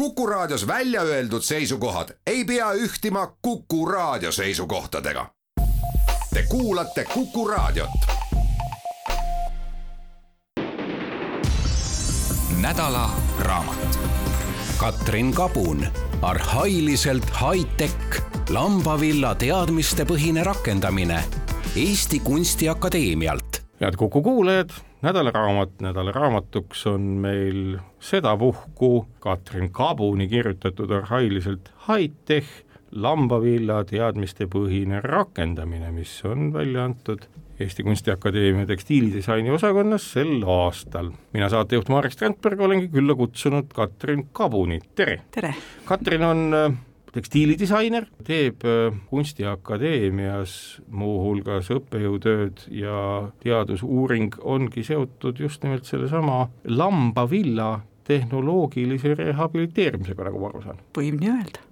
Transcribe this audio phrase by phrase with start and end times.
[0.00, 5.26] Kuku Raadios välja öeldud seisukohad ei pea ühtima Kuku Raadio seisukohtadega.
[6.34, 7.90] Te kuulate Kuku Raadiot.
[12.60, 13.98] nädala raamat.
[14.76, 15.86] Katrin Kabun,
[16.22, 21.24] arhailiselt high-tech, lambavilla teadmistepõhine rakendamine
[21.76, 23.62] Eesti Kunstiakadeemialt.
[23.80, 24.70] head Kuku kuulajad,
[25.02, 32.48] nädalaraamat, nädalaraamatuks on meil sedapuhku Katrin Kabuni kirjutatud arhailiselt high-tech
[32.92, 37.24] lambavilla teadmistepõhine rakendamine, mis on välja antud
[37.60, 41.10] Eesti Kunstiakadeemia tekstiilidisaini osakonnas sel aastal.
[41.32, 45.20] mina saatejuht Marek Strandberg olengi külla kutsunud Katrin Kabuni, tere!
[45.30, 45.54] tere!
[45.84, 46.72] Katrin on äh,
[47.14, 50.54] tekstiilidisainer, teeb äh, Kunstiakadeemias
[50.88, 60.64] muuhulgas õppejõutööd ja teadusuuring ongi seotud just nimelt sellesama lambavilla tehnoloogilise rehabiliteerimisega, nagu ma aru
[60.64, 60.80] saan.
[60.96, 61.66] võib nii öelda.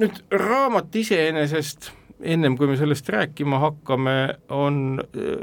[0.00, 4.16] nüüd raamat iseenesest ennem kui me sellest rääkima hakkame,
[4.48, 5.34] on äh,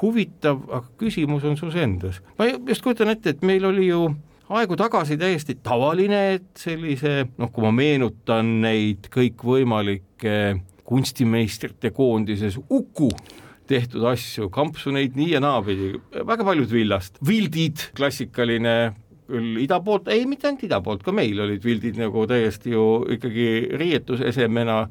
[0.00, 2.22] huvitav, aga küsimus on sus endas.
[2.38, 4.08] ma just kujutan ette, et meil oli ju
[4.54, 10.36] aegu tagasi täiesti tavaline, et sellise noh, kui ma meenutan neid kõikvõimalikke
[10.86, 13.10] kunstimeistrite koondises Uku
[13.66, 15.96] tehtud asju, kampsu neid nii ja naapidi,
[16.28, 18.76] väga paljud villast, vildid, klassikaline
[19.26, 22.84] küll ida poolt, ei mitte ainult ida poolt, ka meil olid vildid nagu täiesti ju
[23.16, 24.84] ikkagi riietusesemena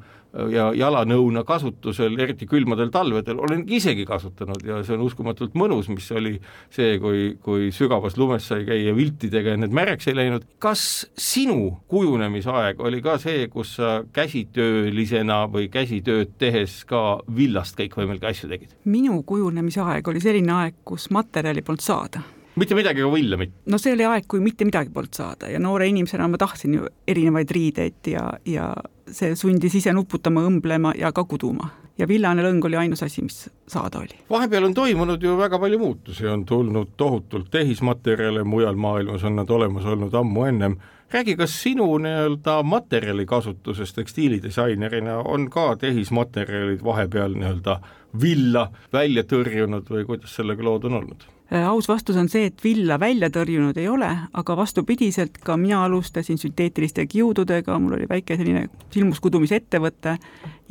[0.52, 6.08] ja jalanõuna kasutusel, eriti külmadel talvedel, olen isegi kasutanud ja see on uskumatult mõnus, mis
[6.16, 6.36] oli
[6.74, 10.48] see, kui, kui sügavas lumes sai käia viltidega ja need märjaks ei läinud.
[10.60, 18.32] kas sinu kujunemisaeg oli ka see, kus sa käsitöölisena või käsitööd tehes ka villast kõikvõimalikke
[18.32, 18.76] asju tegid?
[18.86, 22.24] minu kujunemisaeg oli selline aeg, kus materjali polnud saada
[22.56, 23.64] mitte midagi ka villa mitte?
[23.72, 26.92] no see oli aeg, kui mitte midagi polnud saada ja noore inimesena ma tahtsin ju
[27.08, 28.70] erinevaid riideid ja, ja
[29.12, 31.70] see sundis ise nuputama, õmblema ja ka kuduma.
[31.98, 34.18] ja villane lõng oli ainus asi, mis saada oli.
[34.30, 39.50] vahepeal on toimunud ju väga palju muutusi, on tulnud tohutult tehismaterjale, mujal maailmas on nad
[39.50, 40.76] olemas olnud ammu ennem,
[41.14, 47.80] räägi, kas sinu nii-öelda materjalikasutuses tekstiilidisainerina on ka tehismaterjalid vahepeal nii-öelda
[48.22, 51.35] villa välja tõrjunud või kuidas sellega lood on olnud?
[51.54, 55.84] Äh, aus vastus on see, et villa välja tõrjunud ei ole, aga vastupidiselt ka mina
[55.86, 58.64] alustasin sünteetiliste kiududega, mul oli väike selline
[58.96, 60.16] silmuskudumisettevõte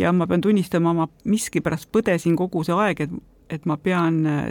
[0.03, 4.47] ja ma pean tunnistama, ma miskipärast põdesin kogu see aeg, et et ma pean äh,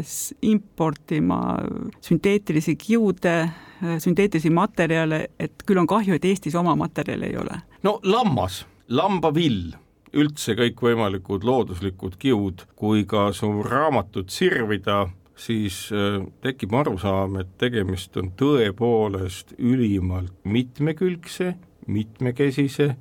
[0.45, 1.57] importima
[2.01, 7.57] sünteetilisi kiude, äh, sünteetilisi materjale, et küll on kahju, et Eestis oma materjale ei ole.
[7.83, 9.73] no lammas, lambavill
[10.13, 15.07] üldse kõikvõimalikud looduslikud kiud, kui ka su raamatut sirvida
[15.43, 21.53] siis äh, tekib arusaam, et tegemist on tõepoolest ülimalt mitmekülgse,
[21.87, 22.93] mitmekesise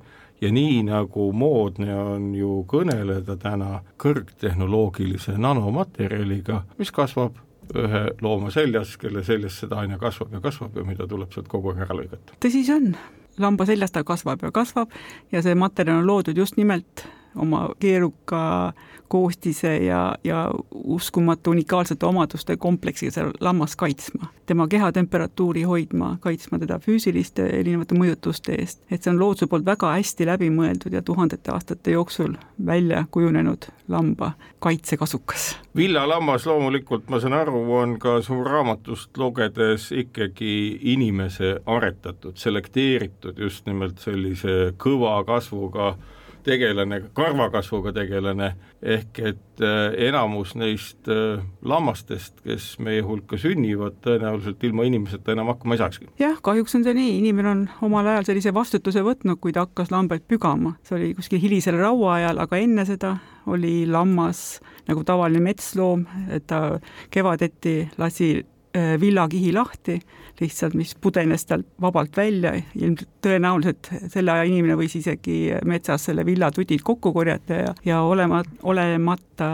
[0.43, 7.39] ja nii nagu moodne on ju kõneleda täna kõrgtehnoloogilise nanomaterjaliga, mis kasvab
[7.79, 11.71] ühe looma seljas, kelle seljas seda aina kasvab ja kasvab ja mida tuleb sealt kogu
[11.71, 12.35] aeg ära lõigata.
[12.43, 12.91] tõsi see on,
[13.39, 14.91] lamba seljas ta kasvab ja kasvab
[15.31, 17.05] ja see materjal on loodud just nimelt
[17.39, 18.73] oma keeruka
[19.13, 24.27] koostise ja, ja uskumatu unikaalsete omaduste kompleksiga seda lammast kaitsma.
[24.45, 28.81] tema kehatemperatuuri hoidma, kaitsma teda füüsiliste erinevate mõjutuste eest.
[28.91, 32.33] et see on looduse poolt väga hästi läbimõeldud ja tuhandete aastate jooksul
[32.65, 35.45] välja kujunenud lamba kaitsekasukas.
[35.75, 43.69] villalammas loomulikult, ma saan aru, on ka su raamatust lugedes ikkagi inimese aretatud, selekteeritud just
[43.69, 45.93] nimelt sellise kõva kasvuga
[46.43, 54.63] tegelane, karvakasvuga tegelane, ehk et äh, enamus neist äh, lammastest, kes meie hulka sünnivad, tõenäoliselt
[54.67, 56.09] ilma inimeseta enam hakkama ei saakski.
[56.19, 59.91] jah, kahjuks on see nii, inimene on omal ajal sellise vastutuse võtnud, kui ta hakkas
[59.93, 63.17] lambaid pügama, see oli kuskil hilisel rauaajal, aga enne seda
[63.51, 66.79] oli lammas nagu tavaline metsloom, et ta
[67.11, 68.35] kevadeti lasi
[68.73, 69.99] villakihi lahti,
[70.39, 75.37] lihtsalt mis pudenes tal vabalt välja, ilmselt tõenäoliselt selle aja inimene võis isegi
[75.69, 79.49] metsas selle villatudid kokku korjata ja, ja olema, olemata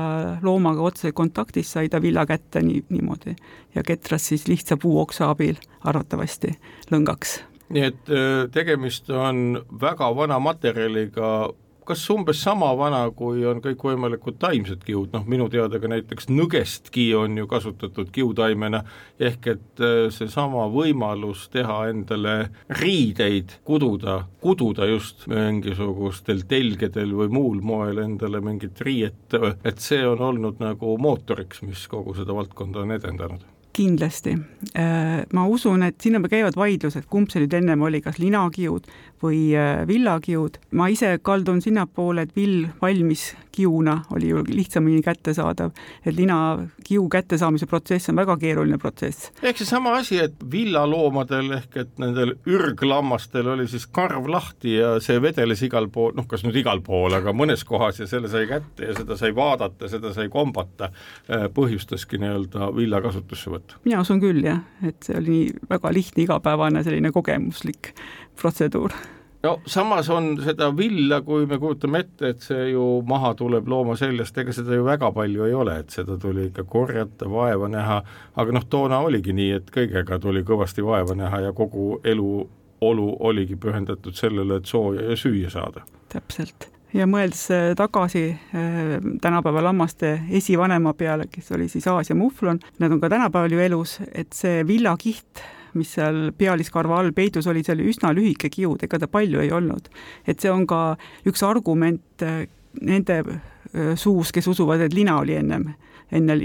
[0.45, 3.35] loomaga otse kontaktis, sai ta villa kätte nii, niimoodi.
[3.75, 6.55] ja ketras siis lihtsa puuoksa abil arvatavasti
[6.91, 7.39] lõngaks.
[7.69, 11.49] nii et äh, tegemist on väga vana materjaliga
[11.89, 17.07] kas umbes sama vana, kui on kõikvõimalikud taimsed kiud, noh minu teada ka näiteks nõgestki
[17.17, 18.83] on ju kasutatud kiutaimena,
[19.19, 22.35] ehk et äh, seesama võimalus teha endale
[22.81, 30.21] riideid, kududa, kududa just mingisugustel telgedel või muul moel endale mingit riiet, et see on
[30.31, 33.47] olnud nagu mootoriks, mis kogu seda valdkonda on edendanud
[33.79, 34.37] kindlasti.
[34.75, 38.89] Äh, ma usun, et sinna käivad vaidlused, kumb see nüüd ennem oli, kas linakiud
[39.23, 40.59] või äh, villakiud.
[40.71, 45.71] ma ise kaldun sinnapoole, et vill valmis kiuna oli ju lihtsamini kättesaadav,
[46.05, 49.31] et linakiu kättesaamise protsess on väga keeruline protsess.
[49.43, 55.21] ehk seesama asi, et villaloomadel ehk et nendel ürglammastel oli siis karv lahti ja see
[55.21, 58.91] vedeles igal pool, noh, kas nüüd igal pool, aga mõnes kohas ja selle sai kätte
[58.91, 60.91] ja seda sai vaadata, seda sai kombata,
[61.27, 63.75] äh, põhjustaski nii-öelda villa kasutussevõtt.
[63.83, 67.93] mina usun küll jah, et see oli väga lihtne igapäevane selline kogemuslik
[68.41, 68.95] protseduur.
[69.43, 73.95] No samas on seda villa, kui me kujutame ette, et see ju maha tuleb looma
[73.95, 78.01] seljast, ega seda ju väga palju ei ole, et seda tuli ikka korjata, vaeva näha,
[78.35, 83.55] aga noh, toona oligi nii, et kõigega tuli kõvasti vaeva näha ja kogu eluolu oligi
[83.55, 85.85] pühendatud sellele, et sooja ja süüa saada.
[86.11, 86.67] täpselt.
[86.91, 92.91] Ja mõeldes äh, tagasi äh, tänapäeva lammaste esivanema peale, kes oli siis Aasia muflon, nad
[92.91, 97.75] on ka tänapäeval ju elus, et see villakiht mis seal pealiskarva all peidus oli, see
[97.77, 99.89] oli üsna lühike kiud, ega ta palju ei olnud.
[100.27, 100.95] et see on ka
[101.29, 102.47] üks argument äh,
[102.81, 105.71] nende äh, suus, kes usuvad, et lina oli ennem
[106.11, 106.37] enne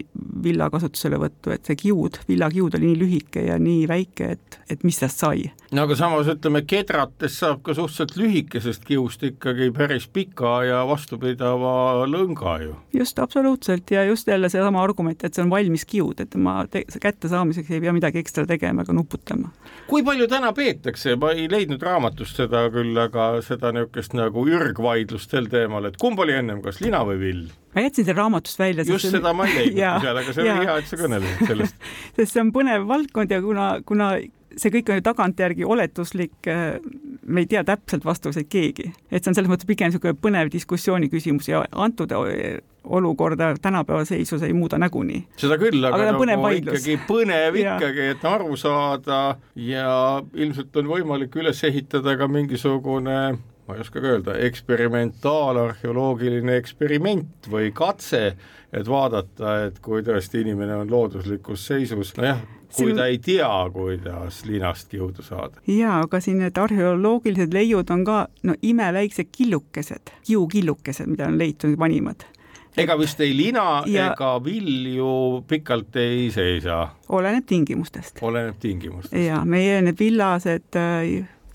[0.45, 4.99] villa kasutuselevõttu, et see kiud, villakiud oli nii lühike ja nii väike, et, et mis
[5.01, 5.47] tast sai.
[5.73, 12.05] no aga samas ütleme, kedrates saab ka suhteliselt lühikesest kiust ikkagi päris pika ja vastupidava
[12.11, 12.77] lõnga ju.
[13.01, 16.61] just, absoluutselt, ja just jälle seesama argument, et see on valmis kiud, et tema
[17.01, 19.51] kättesaamiseks ei pea midagi ekstra tegema ega nuputama.
[19.89, 25.33] kui palju täna peetakse, ma ei leidnud raamatust seda küll, aga seda niisugust nagu ürgvaidlust
[25.35, 27.45] sel teemal, et kumb oli ennem, kas lina või vill?
[27.75, 28.87] Ma jätsin selle raamatust välja.
[28.89, 32.37] just seda ma ei leidnud seal, aga see oli hea, et sa kõnelesid sellest sest
[32.37, 34.15] see on põnev valdkond ja kuna, kuna
[34.61, 36.77] see kõik on ju tagantjärgi oletuslik, äh,
[37.27, 41.11] me ei tea täpselt vastuseid keegi, et see on selles mõttes pigem niisugune põnev diskussiooni
[41.13, 42.15] küsimus ja antud
[42.85, 45.25] olukorda tänapäeva seisus ei muuda nagunii.
[45.41, 49.97] seda küll, aga, aga nagu põnev ikkagi põnev ikkagi, et aru saada ja
[50.35, 53.19] ilmselt on võimalik üles ehitada ka mingisugune
[53.67, 58.37] ma ei oska ka öelda, eksperimentaalarheoloogiline eksperiment või katse,
[58.73, 62.41] et vaadata, et kui tõesti inimene on looduslikus seisus, nojah,
[62.75, 65.55] kui ta ei tea, kuidas linast kiudu saada.
[65.67, 71.79] jaa, aga siin need arheoloogilised leiud on ka no imeväiksed killukesed, kiukillukesed, mida on leitud
[71.79, 72.25] vanimad
[72.77, 76.89] ega vist ei lina ja ega vilju pikalt ei seisa?
[77.09, 78.19] oleneb tingimustest.
[78.23, 79.23] oleneb tingimustest.
[79.23, 80.81] ja meie need villased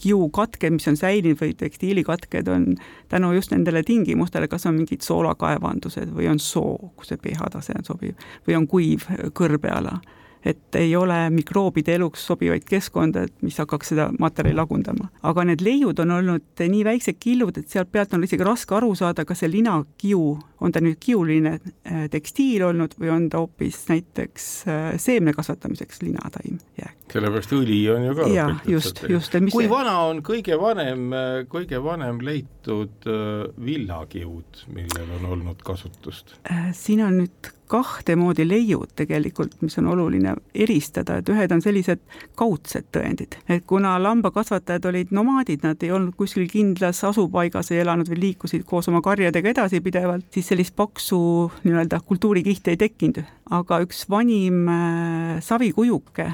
[0.01, 2.69] kiukatked, mis on säilinud või tekstiilikatked on
[3.11, 7.75] tänu just nendele tingimustele, kas on mingid soolakaevandused või on soo, kus see pH tase
[7.77, 9.99] on sobiv või on kuiv kõrbeala
[10.45, 15.09] et ei ole mikroobide eluks sobivaid keskkonda, et mis hakkaks seda materjali lagundama.
[15.23, 18.93] aga need leiud on olnud nii väiksed killud, et sealt pealt on isegi raske aru
[18.95, 20.23] saada, kas see linakiu,
[20.63, 26.03] on ta nüüd kiuline äh, tekstiil olnud või on ta hoopis näiteks äh, seemne kasvatamiseks
[26.05, 26.95] linataim jääk.
[27.11, 29.35] sellepärast õli on ju ka jaa, just, just.
[29.51, 29.71] kui see...
[29.71, 31.09] vana on kõige vanem,
[31.51, 36.37] kõige vanem leitud äh, villakiud, millel on olnud kasutust?
[36.73, 42.01] siin on nüüd kahte moodi leiud tegelikult, mis on oluline eristada, et ühed on sellised
[42.39, 48.09] kaudsed tõendid, et kuna lambakasvatajad olid nomaadid, nad ei olnud kuskil kindlas asupaigas, ei elanud
[48.09, 51.21] või liikusid koos oma karjadega edasi pidevalt, siis sellist paksu
[51.63, 53.23] nii-öelda kultuurikihti ei tekkinud,
[53.59, 56.29] aga üks vanim äh, savikujuke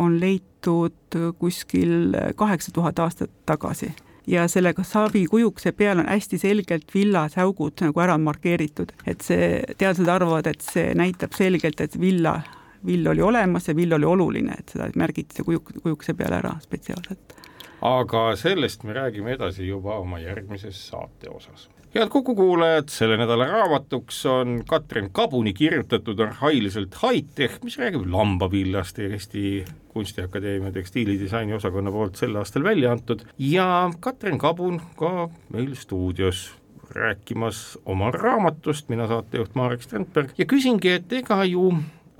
[0.00, 3.92] on leitud kuskil kaheksa tuhat aastat tagasi
[4.26, 10.46] ja selle savikujukese peal on hästi selgelt villasäugud nagu ära markeeritud, et see, teadlased arvavad,
[10.46, 12.40] et see näitab selgelt, et villa,
[12.86, 17.36] vill oli olemas ja vill oli oluline, et seda märgiti kujuk, kujukese peale ära spetsiaalselt.
[17.80, 23.46] aga sellest me räägime edasi juba oma järgmises saate osas head Kuku kuulajad, selle nädala
[23.50, 31.90] raamatuks on Katrin Kabuni kirjutatud arhailiselt high-tech, mis räägib lambavillast ja Eesti Kunstiakadeemia tekstiilidisaini osakonna
[31.90, 33.24] poolt sel aastal välja antud.
[33.38, 36.52] Ja Katrin Kabun ka meil stuudios
[36.90, 40.30] rääkimas oma raamatust, mina saatejuht Marek Strandberg.
[40.38, 41.72] Ja küsingi, et ega ju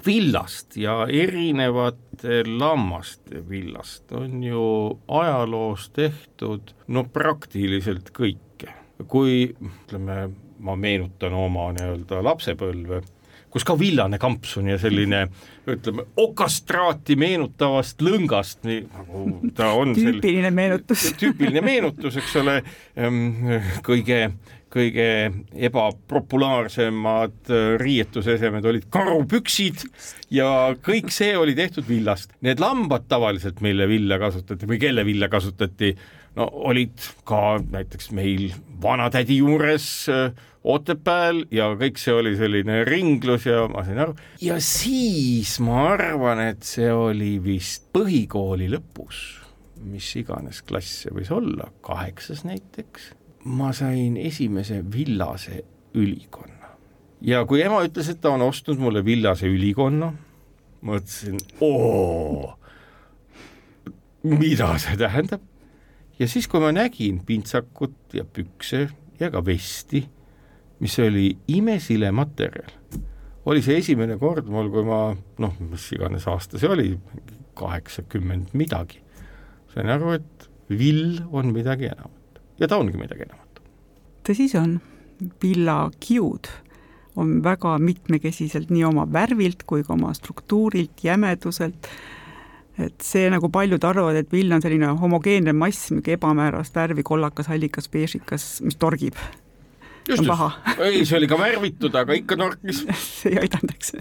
[0.07, 4.63] villast ja erinevate lammaste villast on ju
[5.09, 8.39] ajaloos tehtud no praktiliselt kõik
[9.09, 10.29] kui ütleme,
[10.61, 13.01] ma meenutan oma nii-öelda lapsepõlve,
[13.51, 15.25] kus ka villane kampsun ja selline
[15.71, 22.61] ütleme, okastraati meenutavast lõngast, nii nagu ta on tüüpiline meenutus tüüpiline meenutus, eks ole,
[23.87, 24.25] kõige
[24.71, 25.07] kõige
[25.67, 27.51] ebapopulaarsemad
[27.83, 29.83] riietusesemed olid karupüksid
[30.35, 32.31] ja kõik see oli tehtud villast.
[32.47, 35.97] Need lambad tavaliselt, mille vilja kasutati või kelle vilja kasutati,
[36.39, 38.51] no olid ka näiteks meil
[38.83, 44.15] vanatädi juures äh, Otepääl ja kõik see oli selline ringlus ja ma sain aru.
[44.45, 49.23] ja siis ma arvan, et see oli vist põhikooli lõpus,
[49.89, 53.15] mis iganes klass see võis olla, kaheksas näiteks,
[53.49, 55.63] ma sain esimese villase
[55.97, 56.77] ülikonna.
[57.25, 60.13] ja kui ema ütles, et ta on ostnud mulle villase ülikonna,
[60.85, 62.53] mõtlesin, oo,
[64.29, 65.50] mida see tähendab
[66.21, 68.87] ja siis, kui ma nägin pintsakut ja pükse
[69.21, 70.05] ja ka vesti,
[70.81, 72.73] mis oli imesile materjal,
[73.49, 75.01] oli see esimene kord mul, kui ma
[75.43, 76.93] noh, mis iganes aasta see oli,
[77.59, 79.03] kaheksakümmend midagi,
[79.75, 82.41] sain aru, et vill on midagi enamat.
[82.61, 83.63] Ja ta ongi midagi enamat.
[84.25, 84.79] tõsi see on,
[85.43, 86.49] villakiud
[87.21, 91.89] on väga mitmekesiselt nii oma värvilt kui ka oma struktuurilt, jämeduselt
[92.81, 97.51] et see, nagu paljud arvavad, et vill on selline homogeenne mass, mingi ebamäärast värvi, kollakas,
[97.53, 99.19] hallikas, beežikas, mis torgib.
[100.09, 102.83] just, just, ei, see oli ka värvitud, aga ikka torkis
[103.21, 103.95] see ei aidanud, eks.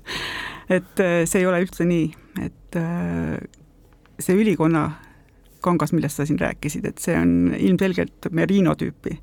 [0.70, 2.08] et äh, see ei ole üldse nii,
[2.46, 3.36] et äh,
[4.20, 4.88] see ülikonna
[5.64, 9.18] kangas, millest sa siin rääkisid, et see on ilmselgelt merino tüüpi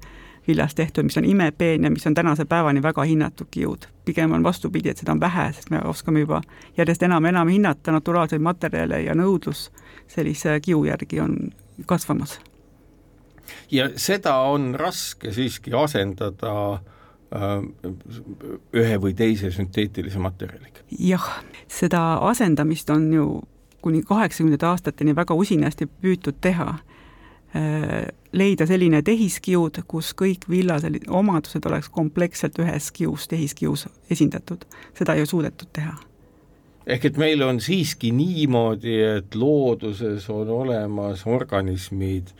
[0.48, 3.86] viljast tehtud, mis on imepeen ja mis on tänase päevani väga hinnatud kiud.
[4.04, 6.40] pigem on vastupidi, et seda on vähe, sest me oskame juba
[6.76, 9.70] järjest enam ja enam hinnata naturaalseid materjale ja nõudlus
[10.08, 11.36] sellise kiu järgi on
[11.86, 12.40] kasvamas.
[13.70, 17.62] ja seda on raske siiski asendada äh,
[18.72, 20.80] ühe või teise sünteetilise materjaliga?
[20.98, 23.42] jah, seda asendamist on ju
[23.82, 26.78] kuni kaheksakümnendate aastateni väga usinasti püütud teha
[28.36, 34.66] leida selline tehiskiud, kus kõik villa sellised omadused oleks kompleksselt ühes kius, tehiskius esindatud.
[34.94, 35.94] seda ei ole suudetud teha.
[36.86, 42.34] ehk et meil on siiski niimoodi, et looduses on olemas organismid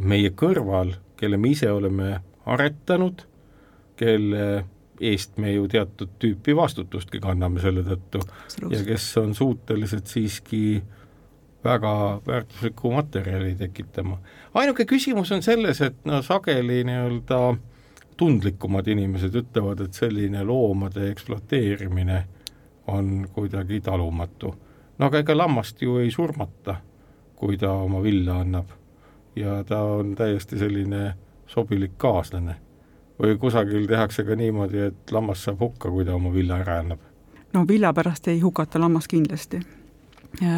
[0.00, 3.22] meie kõrval, kelle me ise oleme aretanud,
[3.96, 4.64] kelle
[5.00, 8.22] eest me ju teatud tüüpi vastutustki kanname selle tõttu
[8.72, 11.05] ja kes on suutelised siiski äh,
[11.66, 14.18] väga väärtuslikku materjali tekitama.
[14.54, 17.56] ainuke küsimus on selles, et no sageli nii-öelda
[18.16, 22.24] tundlikumad inimesed ütlevad, et selline loomade ekspluateerimine
[22.86, 24.54] on kuidagi talumatu.
[24.98, 26.76] no aga ega lammast ju ei surmata,
[27.34, 28.68] kui ta oma villa annab.
[29.36, 31.14] ja ta on täiesti selline
[31.46, 32.56] sobilik kaaslane.
[33.22, 36.98] või kusagil tehakse ka niimoodi, et lammas saab hukka, kui ta oma villa ära annab?
[37.52, 39.60] no villa pärast ei hukata lammast kindlasti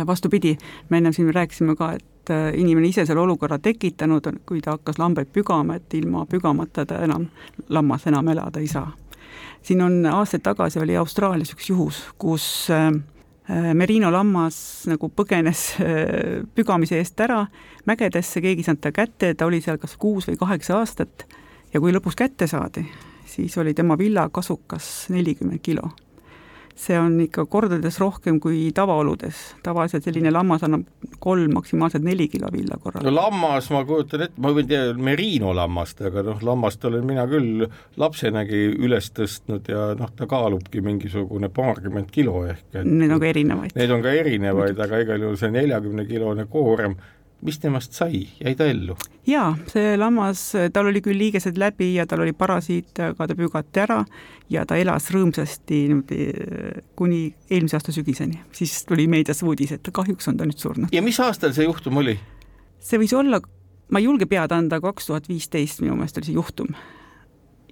[0.07, 0.59] vastupidi,
[0.89, 4.99] me ennem siin rääkisime ka, et äh, inimene ise selle olukorra tekitanud, kui ta hakkas
[4.99, 7.29] lambaid pügama, et ilma pügamata ta enam,
[7.69, 8.93] lammas enam elada ei saa.
[9.63, 12.87] siin on aastaid tagasi oli Austraalias üks juhus, kus äh,
[13.51, 15.77] äh, Merino lammas nagu põgenes
[16.55, 17.47] pügamise eest ära
[17.87, 21.27] mägedesse, keegi ei saanud ta kätte, ta oli seal kas kuus või kaheksa aastat
[21.73, 22.87] ja kui lõpuks kätte saadi,
[23.27, 25.91] siis oli tema villakasukas nelikümmend kilo
[26.79, 29.41] see on ikka kordades rohkem kui tavaoludes.
[29.63, 30.87] tavaliselt selline lammas annab
[31.19, 33.05] kolm, maksimaalselt neli kilo villa korraga.
[33.07, 37.27] no lammas, ma kujutan ette, ma võin teada merino lammast, aga noh, lammast olen mina
[37.31, 37.67] küll
[37.99, 43.31] lapsenagi üles tõstnud ja noh, ta kaalubki mingisugune paarkümmend kilo ehk et Need on ka
[43.31, 43.77] erinevaid.
[43.79, 46.97] Need on ka erinevaid, aga igal juhul see neljakümne kilone koorem
[47.43, 48.97] mis temast sai, jäi ta ellu?
[49.29, 50.41] jaa, see lammas,
[50.73, 54.01] tal oli küll liigesed läbi ja tal oli parasiit, aga ta pügati ära
[54.51, 56.27] ja ta elas rõõmsasti niimoodi
[56.99, 58.41] kuni eelmise aasta sügiseni.
[58.53, 60.93] siis tuli meediasse uudis, et kahjuks on ta nüüd surnud.
[60.93, 62.19] ja mis aastal see juhtum oli?
[62.81, 63.41] see võis olla,
[63.91, 66.75] ma ei julge pead anda, kaks tuhat viisteist minu meelest oli see juhtum.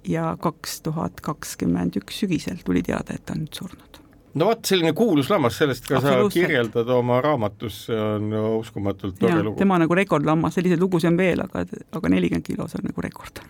[0.07, 4.06] ja kaks tuhat kakskümmend üks sügisel tuli teada, et ta on nüüd surnud
[4.37, 9.41] no vot, selline kuulus lammas, sellest ka sa kirjeldad oma raamatus, see on uskumatult tore
[9.41, 9.57] lugu.
[9.59, 11.65] tema nagu rekordlammas, selliseid lugusid on veel, aga,
[11.99, 13.43] aga nelikümmend kilo, see on nagu rekord.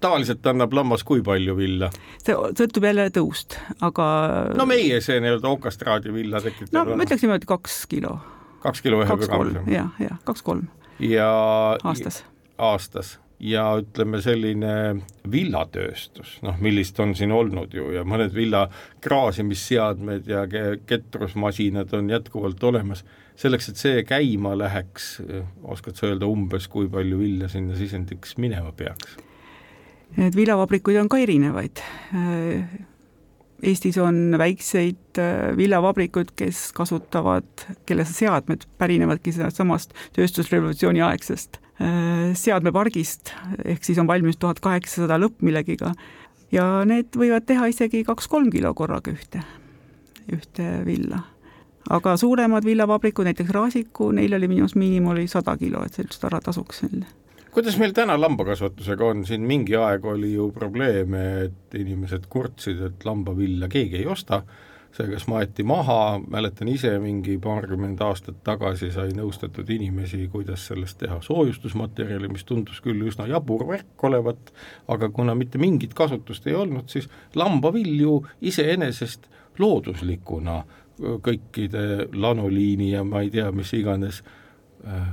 [0.00, 1.90] tavaliselt annab lammas kui palju villa?
[2.22, 4.08] see sõltub jälle tõust, aga
[4.56, 8.18] no meie see nii-öelda okastraadi villa tekitab no me ütleksime, et kaks kilo.
[8.64, 9.66] kaks kilo ühe pügamise?
[9.72, 10.66] jah, jah, kaks-kolm.
[11.02, 11.30] ja
[11.84, 12.24] aastas?
[12.56, 14.72] aastas ja ütleme, selline
[15.30, 18.66] villatööstus, noh, millist on siin olnud ju ja mõned villa
[19.04, 20.46] kraasimisseadmed ja
[20.88, 23.04] ketrusmasinad on jätkuvalt olemas,
[23.36, 25.18] selleks, et see käima läheks,
[25.64, 29.18] oskad sa öelda umbes, kui palju vilja sinna sisendiks minema peaks?
[30.16, 31.82] Need viljavabrikuid on ka erinevaid.
[33.66, 35.20] Eestis on väikseid
[35.58, 44.38] viljavabrikuid, kes kasutavad, kelle seadmed pärinevadki samast tööstusrevolutsiooni aegsest Äh, seadmepargist, ehk siis on valmis
[44.40, 45.92] tuhat kaheksasada lõpp millegiga.
[46.54, 49.42] Ja need võivad teha isegi kaks-kolm kilo korraga ühte,
[50.32, 51.20] ühte villa.
[51.90, 56.02] aga suuremad villavabrikud, näiteks Raasiku, neil oli minu arust miinimum oli sada kilo, et see
[56.06, 57.06] lihtsalt ära tasuks neile.
[57.54, 63.06] Kuidas meil täna lambakasvatusega on, siin mingi aeg oli ju probleeme, et inimesed kurtsid, et
[63.06, 64.42] lambavilla keegi ei osta,
[64.96, 70.98] see kas maeti maha, mäletan ise mingi paarkümmend aastat tagasi sai nõustatud inimesi, kuidas sellest
[71.02, 74.52] teha soojustusmaterjali, mis tundus küll üsna jabur värk olevat,
[74.88, 79.28] aga kuna mitte mingit kasutust ei olnud, siis lambavilju iseenesest
[79.60, 80.62] looduslikuna
[80.96, 84.22] kõikide lanoliini ja ma ei tea, mis iganes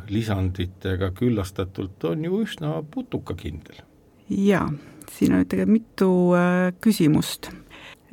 [0.09, 3.81] lisanditega küllastatult on ju üsna putukakindel.
[4.29, 4.67] jaa,
[5.11, 6.09] siin on tegelikult mitu
[6.81, 7.49] küsimust.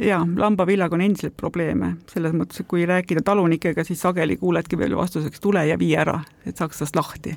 [0.01, 4.97] Jaa, lambavillaga on endiselt probleeme, selles mõttes, et kui rääkida talunikega, siis sageli kuuledki veel
[4.97, 7.37] vastuseks, tule ja vii ära, et saaks tast lahti.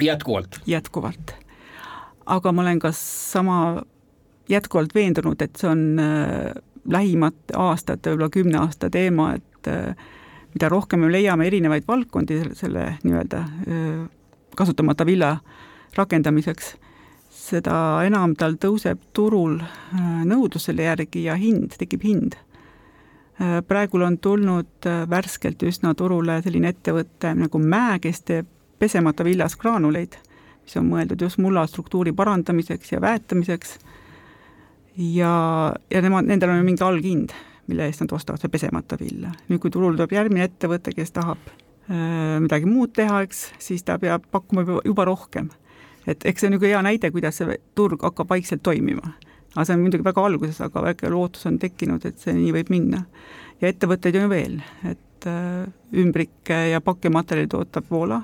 [0.00, 0.60] jätkuvalt?
[0.66, 1.34] jätkuvalt.
[2.26, 3.82] aga ma olen ka sama
[4.48, 6.52] jätkuvalt veendunud, et see on äh,
[6.88, 9.96] lähimate aastate, võib-olla kümne aasta teema, et äh,
[10.54, 13.44] mida rohkem me leiame erinevaid valdkondi selle, selle nii-öelda
[14.56, 15.36] kasutamata vilja
[15.96, 16.74] rakendamiseks,
[17.44, 19.58] seda enam tal tõuseb turul
[20.24, 22.36] nõudlus selle järgi ja hind, tekib hind.
[23.68, 28.46] praegul on tulnud värskelt üsna turule selline ettevõte nagu Mäe, kes teeb
[28.78, 30.16] pesemata viljas graanuleid,
[30.62, 33.78] mis on mõeldud just mulla struktuuri parandamiseks ja väetamiseks
[34.96, 35.34] ja,
[35.90, 37.34] ja nemad, nendel on mingi alghind
[37.66, 39.32] mille eest nad ostavad see pesemata vilja.
[39.48, 43.98] nüüd, kui turul tuleb järgmine ettevõte, kes tahab äh, midagi muud teha, eks, siis ta
[44.00, 45.50] peab pakkuma juba rohkem.
[46.06, 49.14] Et eks see on niisugune hea näide, kuidas see turg hakkab vaikselt toimima.
[49.54, 52.70] aga see on muidugi väga alguses, aga väike lootus on tekkinud, et see nii võib
[52.74, 53.04] minna.
[53.60, 55.66] ja ettevõtteid on ju veel, et äh,
[56.04, 58.22] ümbrikke ja pakkematerjali tootab Woola,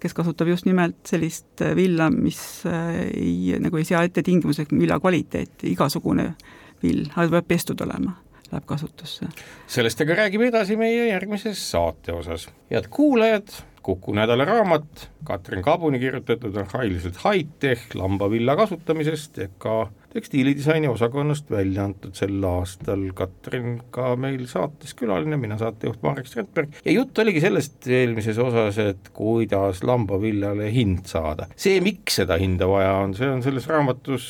[0.00, 5.00] kes kasutab just nimelt sellist villa, mis äh, ei, nagu ei sea ette tingimuseks vilja
[5.00, 6.34] kvaliteeti, igasugune
[6.82, 8.16] vill, aga ta peab pestud olema
[8.50, 9.28] läheb kasutusse.
[9.66, 12.48] sellest aga räägime edasi meie järgmises saate osas.
[12.70, 19.76] head kuulajad, Kuku nädala raamat, Katrin Kabuni kirjutatud arhailiselt high-tech lambavilla kasutamisest EKA
[20.12, 23.06] tekstiilidisaini osakonnast välja antud sel aastal.
[23.16, 28.76] Katrin ka meil saates külaline, mina saatejuht Marek Strandberg ja jutt oligi sellest eelmises osas,
[28.84, 31.48] et kuidas lambaviljale hind saada.
[31.56, 34.28] see, miks seda hinda vaja on, see on selles raamatus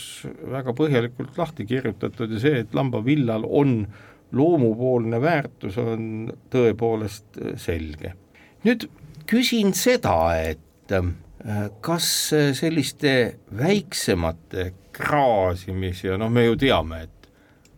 [0.53, 3.83] väga põhjalikult lahti kirjutatud ja see, et lambavillal on
[4.33, 8.15] loomupoolne väärtus on tõepoolest selge.
[8.63, 8.87] nüüd
[9.31, 11.13] küsin seda, et äh,
[11.85, 12.11] kas
[12.59, 13.15] selliste
[13.57, 17.31] väiksemate kraasimis ja noh, me ju teame, et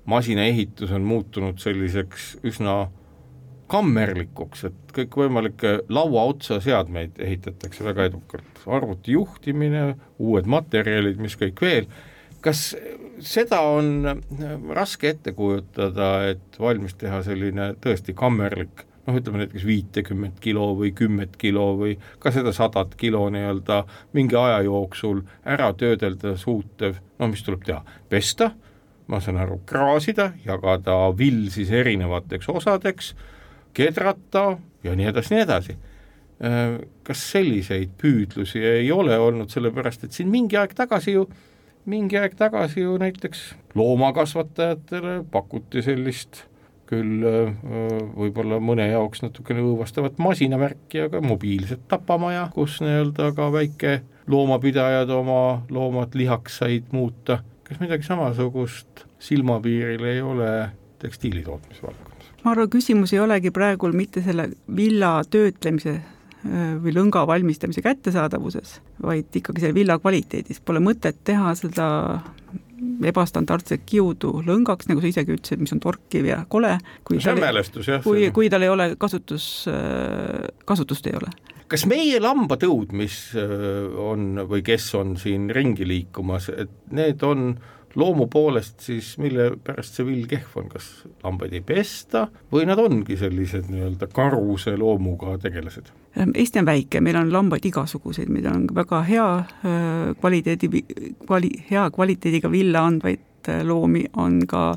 [0.08, 2.76] masinaehitus on muutunud selliseks üsna
[3.72, 11.88] kammerlikuks, et kõikvõimalikke lauaotsa seadmeid ehitatakse väga edukalt, arvuti juhtimine, uued materjalid, mis kõik veel.
[12.44, 12.72] Kas
[13.22, 14.02] seda on
[14.74, 20.92] raske ette kujutada, et valmis teha selline tõesti kammerlik noh, ütleme näiteks viitekümmet kilo või
[20.96, 23.82] kümmet kilo või ka seda sadat kilo nii-öelda
[24.16, 28.52] mingi aja jooksul ära töödelda suutev, no mis tuleb teha, pesta,
[29.10, 33.14] ma saan aru, kraasida, jagada vill siis erinevateks osadeks,
[33.74, 34.52] kedrata
[34.84, 35.78] ja nii edasi, nii edasi.
[37.06, 41.26] Kas selliseid püüdlusi ei ole olnud, sellepärast et siin mingi aeg tagasi ju
[41.86, 43.42] mingi aeg tagasi ju näiteks
[43.78, 46.44] loomakasvatajatele pakuti sellist
[46.92, 47.24] küll
[48.16, 53.94] võib-olla mõne jaoks natukene õõvastavat masinavärki, aga mobiilset tapamaja, kus nii-öelda ka väike
[54.30, 57.42] loomapidajad oma loomad lihaks said muuta.
[57.64, 60.70] kas midagi samasugust silmapiiril ei ole
[61.02, 62.32] tekstiilitootmise valdkonnas?
[62.44, 66.00] ma arvan, küsimus ei olegi praegul mitte selle villa töötlemise
[66.42, 70.58] või lõnga valmistamise kättesaadavuses, vaid ikkagi selle villa kvaliteedis.
[70.64, 71.86] Pole mõtet teha seda
[73.06, 76.76] ebastandardset kiudu lõngaks, nagu sa isegi ütlesid, mis on torkiv ja kole.
[77.12, 78.02] see on mälestus jah.
[78.02, 79.66] kui, kui tal ei ole kasutus,
[80.64, 81.30] kasutust ei ole.
[81.70, 83.18] kas meie lambatõud, mis
[83.96, 87.54] on või kes on siin ringi liikumas, et need on
[87.98, 90.88] loomu poolest siis mille pärast see vill kehv on, kas
[91.24, 95.92] lambaid ei pesta või nad ongi sellised nii-öelda karuse loomuga tegelased?
[96.16, 99.28] Ehm, Eesti on väike, meil on lambaid igasuguseid, meil on väga hea
[100.20, 100.70] kvaliteedi,
[101.26, 103.28] kvali-, hea kvaliteediga villa andvaid
[103.66, 104.74] loomi, on ka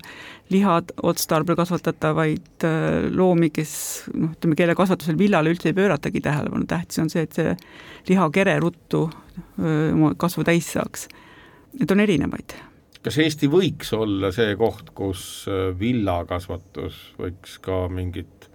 [0.49, 2.65] lihad otstarbel kasvatatavaid
[3.13, 3.73] loomi, kes
[4.13, 7.55] noh, ütleme keelekasvatusel villale üldse ei pööratagi tähelepanu, tähtis on see, et see
[8.09, 9.07] lihakere ruttu
[9.59, 11.07] oma kasvu täis saaks.
[11.75, 12.55] Need on erinevaid
[13.05, 18.49] kas Eesti võiks olla see koht, kus äh, villakasvatus võiks ka mingit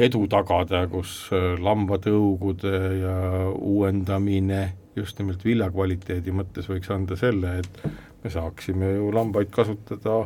[0.00, 3.16] edu tagada, kus äh, lambatõugude ja
[3.52, 4.64] uuendamine
[4.96, 7.86] just nimelt vilja kvaliteedi mõttes võiks anda selle, et
[8.24, 10.22] me saaksime ju lambaid kasutada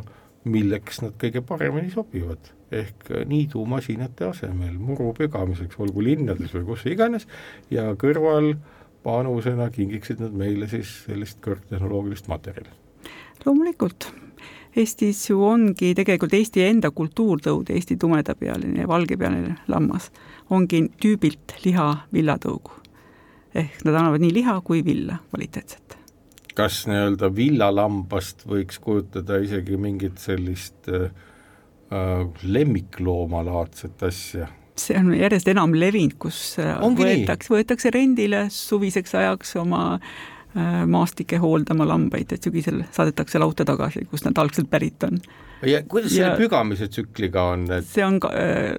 [0.47, 7.27] milleks nad kõige paremini sobivad, ehk niidumasinate asemel muru pügamiseks, olgu linnades või kus iganes,
[7.69, 8.55] ja kõrval
[9.03, 12.80] panusena kingiksid nad meile siis sellist kõrgtehnoloogilist materjali.
[13.45, 14.11] Loomulikult,
[14.75, 20.11] Eestis ju ongi tegelikult Eesti enda kultuurtõud, Eesti tumedapealine ja valgepealine lammas,
[20.49, 22.77] ongi tüübilt liha villatõugu.
[23.55, 25.97] ehk nad annavad nii liha kui villa kvaliteetset
[26.55, 31.11] kas nii-öelda villalambast võiks kujutada isegi mingit sellist äh,
[31.91, 34.47] äh lemmikloomalaadset asja?
[34.81, 39.99] see on järjest enam levinud, kus äh, Ongi võetakse, võetakse rendile suviseks ajaks oma
[40.87, 45.21] maastike hooldama lambaid, et sügisel saadetakse lauta tagasi, kust nad algselt pärit on.
[45.65, 47.87] ja kuidas ja, selle pügamise tsükliga on et...?
[47.87, 48.75] see on ka, äh,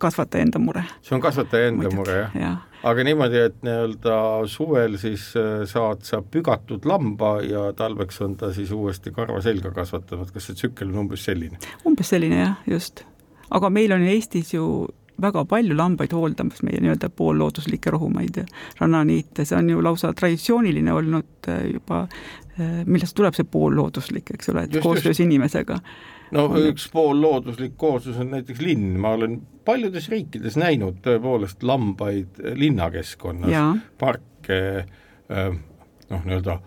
[0.00, 0.84] kasvataja enda mure.
[1.02, 2.52] see on kasvataja enda Muidugi, mure, jah ja.?
[2.90, 4.16] aga niimoodi, et nii-öelda
[4.48, 9.74] suvel siis äh, saad sa pügatud lamba ja talveks on ta siis uuesti karva selga
[9.76, 11.60] kasvatanud, kas see tsükkel on umbes selline?
[11.84, 13.04] umbes selline jah, just.
[13.50, 14.64] aga meil on Eestis ju
[15.22, 18.46] väga palju lambaid hooldamas, meie nii-öelda poollooduslikke rohumaid ja
[18.80, 22.06] rannaniite, see on ju lausa traditsiooniline olnud äh, juba,
[22.56, 25.26] äh, millest tuleb see poollooduslik, eks ole, et just, koostöös just.
[25.26, 25.80] inimesega
[26.34, 32.40] no üks pool looduslik kooslus on näiteks linn, ma olen paljudes riikides näinud tõepoolest lambaid
[32.58, 35.48] linnakeskkonnas, parke äh,
[36.10, 36.60] noh, nii-öelda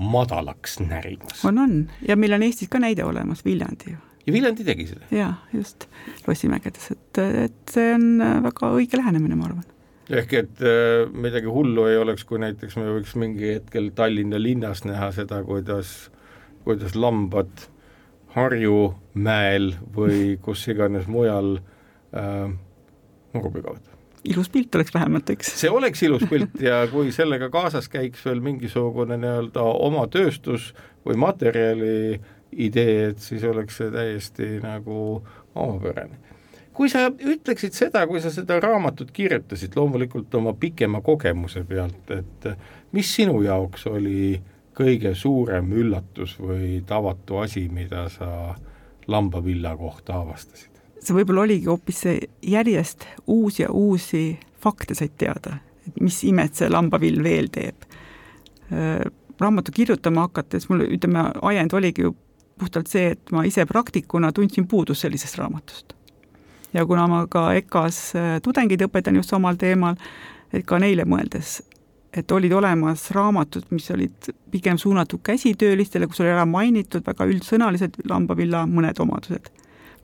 [0.00, 1.44] madalaks närimas.
[1.44, 3.98] on, on ja meil on Eestis ka näide olemas, Viljandi ju.
[4.26, 5.10] Ja Viljandi tegi seda?
[5.14, 5.88] jaa, just,
[6.26, 9.68] Lossimägedes, et, et see on väga õige lähenemine, ma arvan
[10.10, 14.82] ehk et äh, midagi hullu ei oleks, kui näiteks me võiks mingi hetkel Tallinna linnas
[14.86, 16.10] näha seda, kuidas,
[16.66, 17.68] kuidas lambad
[18.34, 21.56] Harjumäel või kus iganes mujal
[22.14, 22.50] äh,
[23.34, 23.86] nurgu pügavad.
[24.24, 25.54] ilus pilt oleks vähemalt, eks?
[25.62, 30.72] see oleks ilus pilt ja kui sellega kaasas käiks veel mingisugune nii-öelda oma tööstus
[31.06, 32.20] või materjali
[32.52, 35.22] idee, et siis oleks see täiesti nagu
[35.54, 36.18] omapärane.
[36.74, 42.48] kui sa ütleksid seda, kui sa seda raamatut kirjutasid, loomulikult oma pikema kogemuse pealt, et
[42.92, 44.40] mis sinu jaoks oli
[44.76, 48.54] kõige suurem üllatus või tavatu asi, mida sa
[49.06, 50.70] lambavilla kohta avastasid?
[51.00, 55.56] see võib-olla oligi hoopis see järjest uusi ja uusi fakte said teada,
[55.88, 57.86] et mis imet see lambavill veel teeb.
[58.70, 59.06] Äh,
[59.40, 62.14] raamatu kirjutama hakates mul, ütleme, ajend oligi ju
[62.60, 65.96] puhtalt see, et ma ise praktikuna tundsin puudust sellisest raamatust.
[66.72, 69.96] ja kuna ma ka EKA-s äh, tudengeid õpetan just samal teemal,
[70.52, 71.60] et ka neile mõeldes,
[72.14, 78.02] et olid olemas raamatud, mis olid pigem suunatud käsitöölistele, kus oli ära mainitud väga üldsõnalised
[78.10, 79.50] lambavilla mõned omadused.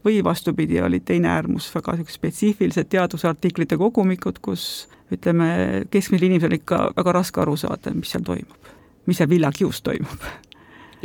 [0.07, 5.49] või vastupidi, oli teine äärmus, väga niisugused spetsiifilised teadusartiklite kogumikud, kus ütleme,
[5.91, 8.71] keskmisel inimesel ikka väga raske aru saada, mis seal toimub,
[9.07, 10.29] mis seal villakius toimub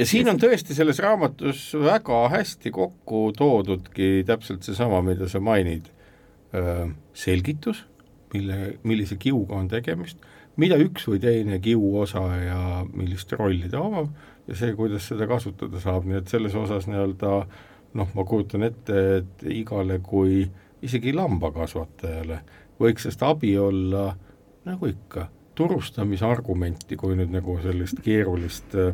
[0.01, 5.91] ja siin on tõesti selles raamatus väga hästi kokku toodudki täpselt seesama, mida sa mainid,
[7.13, 7.85] selgitus,
[8.33, 10.19] mille, millise kiuga on tegemist
[10.59, 12.61] mida üks või teine kiuosa ja
[12.93, 14.09] millist rolli ta omab
[14.49, 17.31] ja see, kuidas seda kasutada saab, nii et selles osas nii-öelda
[17.99, 20.43] noh, ma kujutan ette, et igale kui
[20.83, 22.41] isegi lambakasvatajale
[22.81, 24.09] võiks sellest abi olla
[24.67, 28.93] nagu ikka, turustamisargumenti, kui nüüd nagu sellist keerulist äh,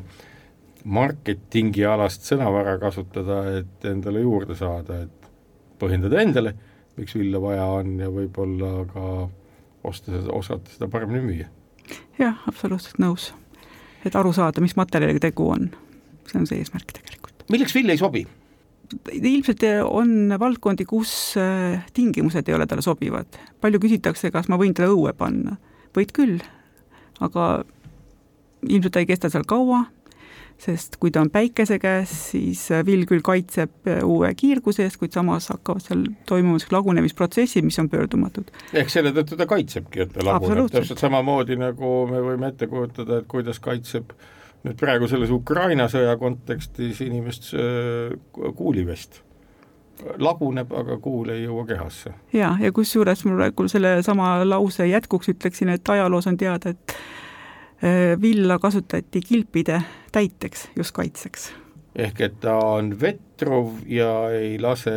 [0.86, 5.30] marketingialast sõnavara kasutada, et endale juurde saada, et
[5.82, 6.54] põhjendada endale,
[6.98, 9.06] miks villa vaja on ja võib-olla ka
[9.88, 11.50] osta seda, osata seda paremini müüa.
[12.20, 13.32] jah, absoluutselt nõus.
[14.06, 15.70] et aru saada, mis materjaliga tegu on,
[16.28, 17.48] see on see eesmärk tegelikult.
[17.52, 18.26] milleks vill ei sobi?
[19.12, 23.40] ilmselt on valdkondi, kus äh, tingimused ei ole talle sobivad.
[23.62, 25.58] palju küsitakse, kas ma võin teda õue panna.
[25.98, 26.40] võid küll,
[27.20, 27.66] aga
[28.68, 29.86] ilmselt ta ei kesta seal kaua,
[30.62, 35.52] sest kui ta on päikese käes, siis vill küll kaitseb uue kiirguse eest, kuid samas
[35.54, 38.50] hakkavad seal toimuma lagunemisprotsessid, mis on pöördumatud.
[38.74, 43.22] ehk selle tõttu ta kaitsebki, et ta laguneb, täpselt samamoodi nagu me võime ette kujutada,
[43.22, 44.16] et kuidas kaitseb
[44.66, 47.54] nüüd praegu selles Ukraina sõja kontekstis inimest
[48.58, 49.22] kuulivest
[50.22, 52.16] laguneb, aga kuul ei jõua kehasse.
[52.34, 57.27] ja, ja kusjuures mul praegu sellesama lause jätkuks ütleksin, et ajaloos on teada, et Äh,
[58.22, 61.52] villa kasutati kilpide täiteks, just kaitseks.
[61.96, 64.94] ehk et ta on vetruv ja ei lase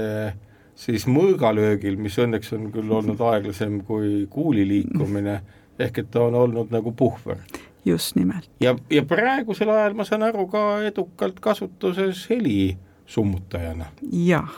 [0.81, 5.41] siis mõõgalöögil, mis õnneks on küll olnud aeglasem kui kuuli liikumine,
[5.81, 7.43] ehk et ta on olnud nagu puhver.
[7.85, 8.51] just nimelt.
[8.61, 13.91] ja, ja praegusel ajal ma saan aru ka edukalt kasutuses heli summutajana.
[14.13, 14.55] jah,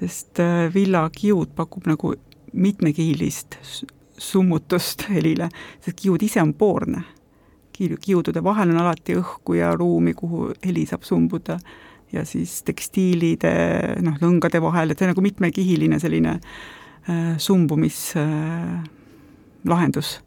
[0.00, 2.14] sest äh, villakiud pakub nagu
[2.52, 3.58] mitmekihilist
[4.18, 5.48] summutust helile,
[5.84, 7.04] sest kiud ise on poorne
[7.78, 11.58] kiudude vahel on alati õhku ja ruumi, kuhu heli saab sumbuda.
[12.12, 13.50] ja siis tekstiilide
[14.00, 20.22] noh, lõngade vahel, et see nagu mitmekihiline selline äh, sumbumislahendus äh,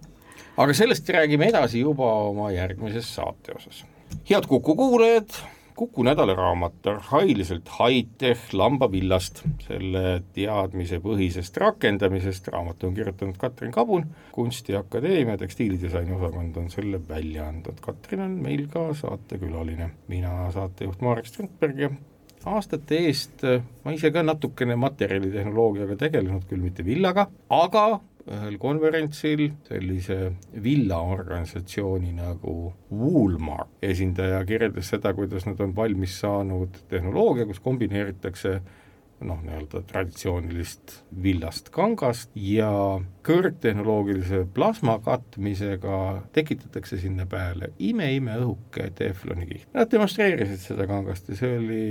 [0.62, 3.86] aga sellest räägime edasi juba oma järgmises saate osas.
[4.30, 5.30] head Kuku kuulajad,
[5.76, 14.06] Kuku nädalaraamat arhailiselt high-tech lambavillast, selle teadmisepõhisest rakendamisest, raamatu on kirjutanud Katrin Kabun,
[14.36, 21.32] Kunstiakadeemia tekstiilidisaini osakond on selle välja andnud, Katrin on meil ka saatekülaline, mina saatejuht Marek
[21.32, 21.92] Strandberg ja
[22.46, 23.44] aastate eest
[23.86, 27.86] ma ise ka natukene materjalitehnoloogiaga tegelenud, küll mitte villaga, aga
[28.28, 30.18] ühel konverentsil sellise
[30.64, 33.72] villaorganisatsiooni nagu Woolmark.
[33.82, 38.60] Esindaja kirjeldas seda, kuidas nad on valmis saanud tehnoloogia, kus kombineeritakse
[39.28, 42.70] noh, nii-öelda traditsioonilist villast kangast ja
[43.26, 45.98] kõrgtehnoloogilise plasma katmisega
[46.36, 49.68] tekitatakse sinna peale ime-imeõhuke teflonikiht.
[49.76, 51.84] Nad demonstreerisid seda kangast ja see oli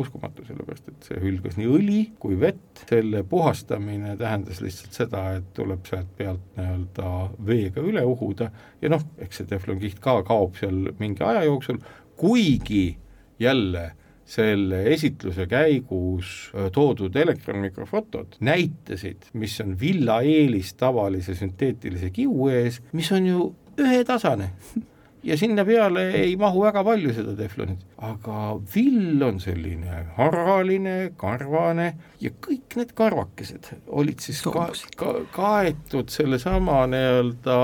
[0.00, 5.52] uskumatu, sellepärast et see hülgas nii õli kui vett, selle puhastamine tähendas lihtsalt seda, et
[5.56, 7.12] tuleb sealt pealt nii-öelda
[7.48, 8.50] veega üle uhuda
[8.82, 11.82] ja noh, eks see teflonkiht ka kaob seal mingi aja jooksul,
[12.18, 12.98] kuigi
[13.38, 13.90] jälle
[14.28, 23.08] selle esitluse käigus toodud elektronmikrofotod näitasid, mis on villa eelis tavalise sünteetilise kiu ees, mis
[23.16, 23.48] on ju
[23.80, 24.50] ühetasane
[25.28, 31.88] ja sinna peale ei mahu väga palju seda teflonit, aga vill on selline haraline, karvane
[32.22, 33.68] ja kõik need karvakesed
[34.00, 37.58] olid siis ka, ka, kaetud sellesama nii-öelda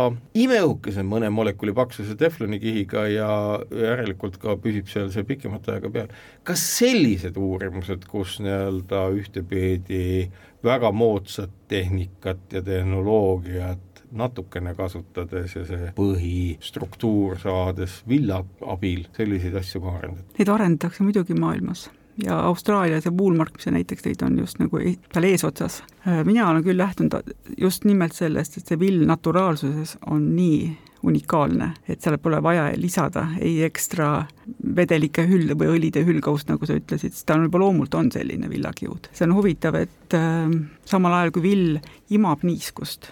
[0.44, 3.30] imeõhukese mõne molekuli paksuse teflonikihiga ja
[3.70, 6.12] järelikult ka püsib seal see pikemat aega peal.
[6.44, 10.04] kas sellised uurimused, kus nii-öelda ühtepeedi
[10.64, 19.82] väga moodsat tehnikat ja tehnoloogiat natukene kasutades ja see põhistruktuur saades villa abil selliseid asju
[19.84, 20.26] ka arendada?
[20.38, 21.88] Neid arendatakse muidugi maailmas
[22.24, 25.82] ja Austraalias ja Woolmark, mis sa näiteks tõid, on just nagu e-, seal eesotsas.
[26.24, 32.00] mina olen küll lähtunud just nimelt sellest, et see vill naturaalsuses on nii unikaalne, et
[32.00, 34.24] seal pole vaja lisada ei ekstra
[34.76, 38.48] vedelike hülde või õlide hülgavust, nagu sa ütlesid, sest ta on juba loomult on selline
[38.50, 39.10] villakiud.
[39.12, 40.48] see on huvitav, et äh,
[40.88, 41.78] samal ajal kui vill
[42.14, 43.10] imab niiskust,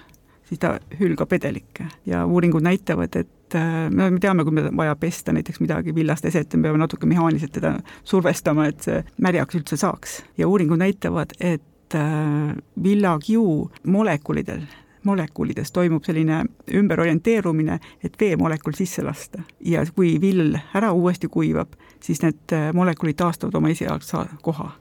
[0.53, 4.95] siis ta hülgab vedelikke ja uuringud näitavad, et äh, me teame, kui meil on vaja
[5.01, 9.81] pesta näiteks midagi villast eset, me peame natuke mehaaniliselt teda survestama, et see märjaks üldse
[9.81, 10.21] saaks.
[10.39, 14.67] ja uuringud näitavad, et äh, villakiu molekulidel,
[15.09, 19.43] molekulides toimub selline ümberorienteerumine, et veemolekul sisse lasta.
[19.65, 24.73] ja kui vill ära uuesti kuivab, siis need äh, molekulid taastavad oma esialgse koha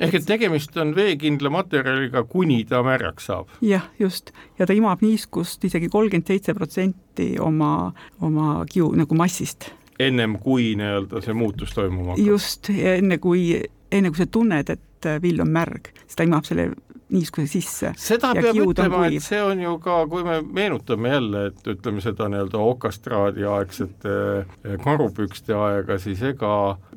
[0.00, 3.50] ehk et tegemist on veekindla materjaliga, kuni ta märjaks saab?
[3.64, 7.92] jah, just, ja ta imab niiskust isegi kolmkümmend seitse protsenti oma,
[8.24, 9.70] oma kiu nagu massist.
[10.00, 12.26] ennem kui nii-öelda see muutus toimuma hakkab?
[12.26, 13.50] just, enne kui,
[13.92, 16.70] enne kui sa tunned, et vill on märg, siis ta imab selle
[17.10, 17.92] niiskuse sisse.
[17.98, 22.28] seda peab ütlema, et see on ju ka, kui me meenutame jälle, et ütleme seda
[22.30, 26.54] nii-öelda okastraadi aegsete eh, karupükste aega, siis ega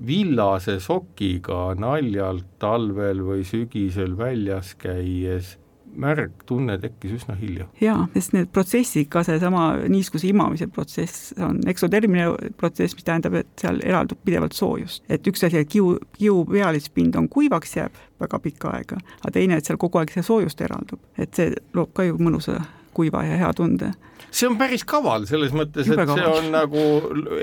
[0.07, 5.57] villase sokiga naljalt talvel või sügisel väljas käies
[5.99, 7.67] märgtunne tekkis üsna hilja.
[7.81, 13.49] jaa, sest need protsessid, ka seesama niiskuse imamise protsess on eksotermiline protsess, mis tähendab, et
[13.61, 15.03] seal eraldub pidevalt soojust.
[15.09, 19.57] et üks asi, et kiu, kiu pealispind on kuivaks jääb väga pikka aega, aga teine,
[19.57, 22.61] et seal kogu aeg see soojust eraldub, et see loob ka ju mõnusa
[22.93, 23.93] kuiva ja hea tunde
[24.33, 26.83] see on päris kaval, selles mõttes, et see on nagu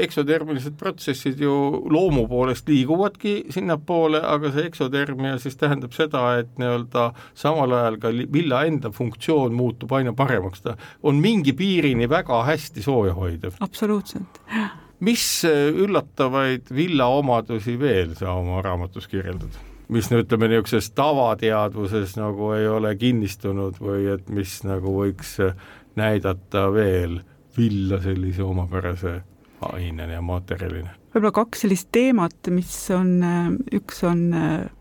[0.03, 1.53] eksotermilised protsessid ju
[1.93, 8.13] loomu poolest liiguvadki sinnapoole, aga see eksotermia siis tähendab seda, et nii-öelda samal ajal ka
[8.35, 13.59] villa enda funktsioon muutub aina paremaks, ta on mingi piirini väga hästi sooja hoidev.
[13.63, 14.43] absoluutselt,
[15.07, 19.70] mis üllatavaid villa omadusi veel sa oma raamatus kirjeldad?
[19.91, 25.37] Mis no ütleme, niisuguses tavateadvuses nagu ei ole kinnistunud või et mis nagu võiks
[25.99, 27.21] näidata veel
[27.57, 29.21] villa sellise omapärase
[29.73, 30.95] ainena ja materjalina?
[31.11, 33.17] võib-olla kaks sellist teemat, mis on,
[33.75, 34.29] üks on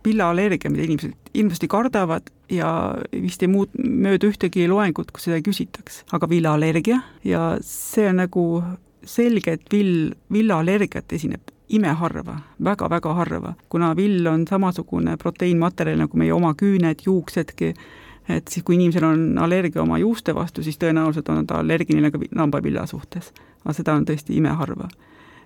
[0.06, 2.70] villaallergia, mida inimesed ilmselt kardavad ja
[3.10, 8.22] vist ei muut-, mööda ühtegi loengut, kus seda ei küsitaks, aga villaallergia ja see on
[8.22, 8.44] nagu
[9.10, 16.18] selge, et vill, villaallergiat esineb imeharva väga,, väga-väga harva, kuna vill on samasugune proteiinmaterjal nagu
[16.18, 17.74] meie oma küüned, juuksedki,
[18.30, 22.20] et siis, kui inimesel on allergia oma juuste vastu, siis tõenäoliselt on ta allergiline ka
[22.36, 23.34] lambavilla suhtes.
[23.66, 24.88] aga seda on tõesti imeharva.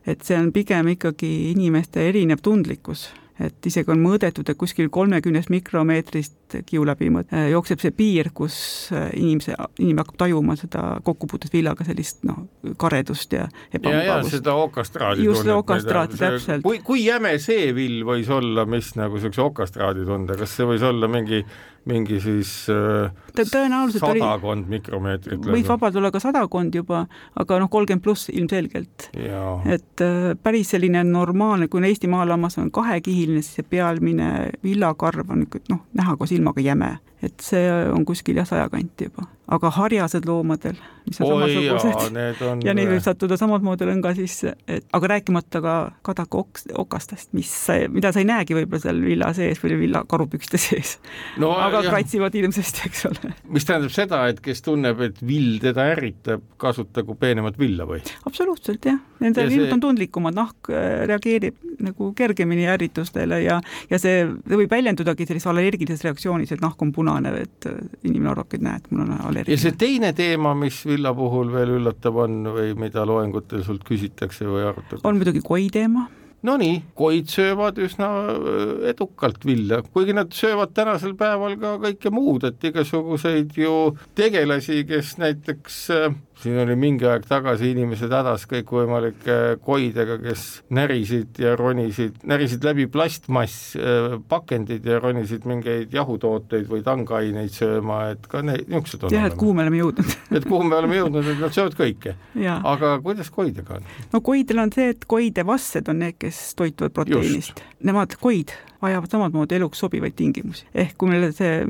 [0.08, 3.10] et see on pigem ikkagi inimeste erinev tundlikkus,
[3.40, 8.30] et isegi on mõõdetud, et kuskil kolmekümnest mikromeetrist villast kiu läbi äh, jookseb see piir,
[8.34, 12.46] kus äh, inimese, inimene hakkab tajuma seda kokkupuutet villaga, sellist noh,
[12.78, 16.64] karedust ja ja seda okastraadi just seda okastraati, täpselt.
[16.64, 20.84] kui, kui jäme see vill võis olla, mis nagu niisuguse okastraadi tunde, kas see võis
[20.86, 21.44] olla mingi
[21.86, 25.44] mingi siis äh, tõenäoliselt sadakond mikromeetrit.
[25.44, 27.04] võib vabalt olla ka sadakond juba,
[27.40, 29.10] aga noh, kolmkümmend pluss ilmselgelt.
[29.14, 34.30] et äh, päris selline normaalne, kui Eesti maalammas on kahekihiline, siis see pealmine
[34.64, 39.26] villakarv on noh, näha koos ilmaga jäme et see on kuskil jah, saja kanti juba,
[39.54, 40.76] aga harjased loomadel,
[41.08, 42.62] mis on Oi samasugused on...
[42.68, 47.52] ja neil võib sattuda samamoodi lõnga sisse, et aga rääkimata ka kadaka oks, okastest, mis,
[47.94, 50.98] mida sa ei näegi võib-olla seal villa sees või villa karupükste sees
[51.42, 51.54] no,.
[51.56, 51.92] aga jah.
[51.92, 53.34] kratsivad hirmsasti, eks ole.
[53.56, 58.04] mis tähendab seda, et kes tunneb, et vill teda ärritab, kasutagu peenemat villa või?
[58.28, 59.78] absoluutselt jah, nende villud see...
[59.78, 63.60] on tundlikumad, nahk äh, reageerib nagu kergemini ärritustele ja,
[63.92, 67.78] ja see, see võib väljendudagi sellises allergilises reaktsioonis, et nahk on punane punane, et äh,
[68.04, 69.54] inimene arvabki, et näed, mul on allergia.
[69.54, 74.50] ja see teine teema, mis villa puhul veel üllatav on või mida loengutel sult küsitakse
[74.50, 75.08] või arutatakse?
[75.08, 76.10] on muidugi koi teema
[76.44, 82.44] Nonii, koid söövad üsna äh, edukalt vilja, kuigi nad söövad tänasel päeval ka kõike muud,
[82.50, 89.38] et igasuguseid ju tegelasi, kes näiteks äh, siin oli mingi aeg tagasi inimesed hädas kõikvõimalike
[89.64, 97.54] koidega, kes närisid ja ronisid, närisid läbi plastmasspakendid äh, ja ronisid mingeid jahutooteid või tangaineid
[97.54, 100.80] sööma, et ka need, niisugused on jah, et kuhu me oleme jõudnud et kuhu me
[100.80, 102.16] oleme jõudnud, et nad söövad kõike.
[102.54, 103.92] aga kuidas koidega on?
[104.14, 107.64] no koidel on see, et koide vassed on need, kes toituvad proteiinist.
[107.84, 108.54] Nemad, koid,
[108.84, 110.68] vajavad samamoodi eluks sobivaid tingimusi.
[110.74, 111.64] ehk kui meil see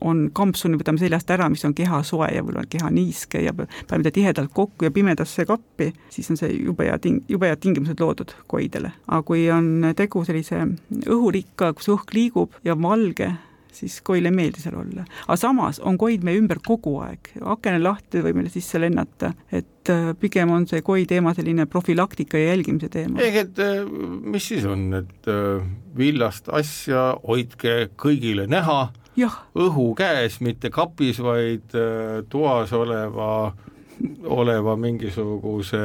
[0.00, 4.06] on kampsuni võtame seljast ära, mis on keha soe ja võib-olla keha niiske ja paneme
[4.06, 8.00] ta tihedalt kokku ja pimedasse kappi, siis on see jube hea ting-, jube head tingimused
[8.00, 8.92] loodud koidele.
[9.06, 10.64] aga kui on tegu sellise
[11.06, 13.30] õhurikka, kus õhk liigub ja valge,
[13.72, 15.04] siis koile ei meeldi seal olla.
[15.26, 19.92] aga samas on koid meie ümber kogu aeg, akene lahti või meile sisse lennata, et
[19.92, 23.20] äh, pigem on see koi teema selline profülaktika ja jälgimise teema.
[23.22, 23.84] ehk et äh,
[24.34, 25.62] mis siis on, et äh,
[25.96, 28.88] villast asja hoidke kõigile näha
[29.58, 33.52] õhu käes, mitte kapis, vaid äh, toas oleva
[34.24, 35.80] oleva mingisuguse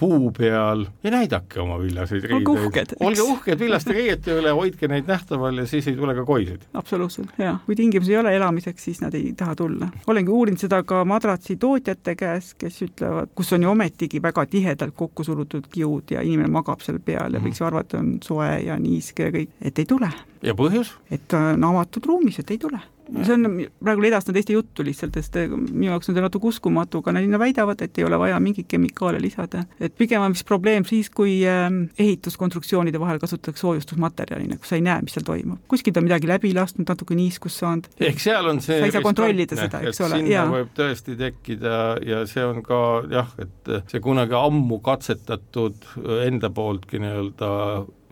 [0.00, 2.96] puu peal ja näidake oma villaseid riideid.
[3.00, 3.58] olge uhked.
[3.58, 6.66] villaste riiete üle, hoidke neid nähtaval ja siis ei tule ka koisid.
[6.74, 7.58] absoluutselt, jaa.
[7.66, 9.88] kui tingimusi ei ole elamiseks, siis nad ei taha tulla.
[10.06, 15.24] olengi uurinud seda ka madratsitootjate käest, kes ütlevad, kus on ju ometigi väga tihedalt kokku
[15.24, 17.46] surutud kiud ja inimene magab seal peal ja -hmm.
[17.46, 20.10] võiks ju arvata, on soe ja niiske ja kõik, et ei tule
[20.42, 20.96] ja põhjus?
[21.10, 22.80] et on avatud ruumis, et ei tule.
[23.20, 23.48] See on,
[23.82, 27.82] praegu edastan Eesti juttu lihtsalt, sest minu jaoks on see natuke uskumatu, aga nad väidavad,
[27.84, 29.64] et ei ole vaja mingeid kemikaale lisada.
[29.80, 34.84] et pigem on vist probleem siis, kui ähm, ehituskonstruktsioonide vahel kasutatakse soojustusmaterjalina, kus sa ei
[34.86, 35.62] näe, mis seal toimub.
[35.68, 37.88] kuskilt on midagi läbi lastud, natuke niiskust saanud.
[38.00, 40.22] ehk seal on see sa ei saa kontrollida seda, eks ole.
[40.22, 45.90] sinna võib tõesti tekkida ja see on ka jah, et see kunagi ammu katsetatud
[46.26, 47.50] enda pooltki nii-öelda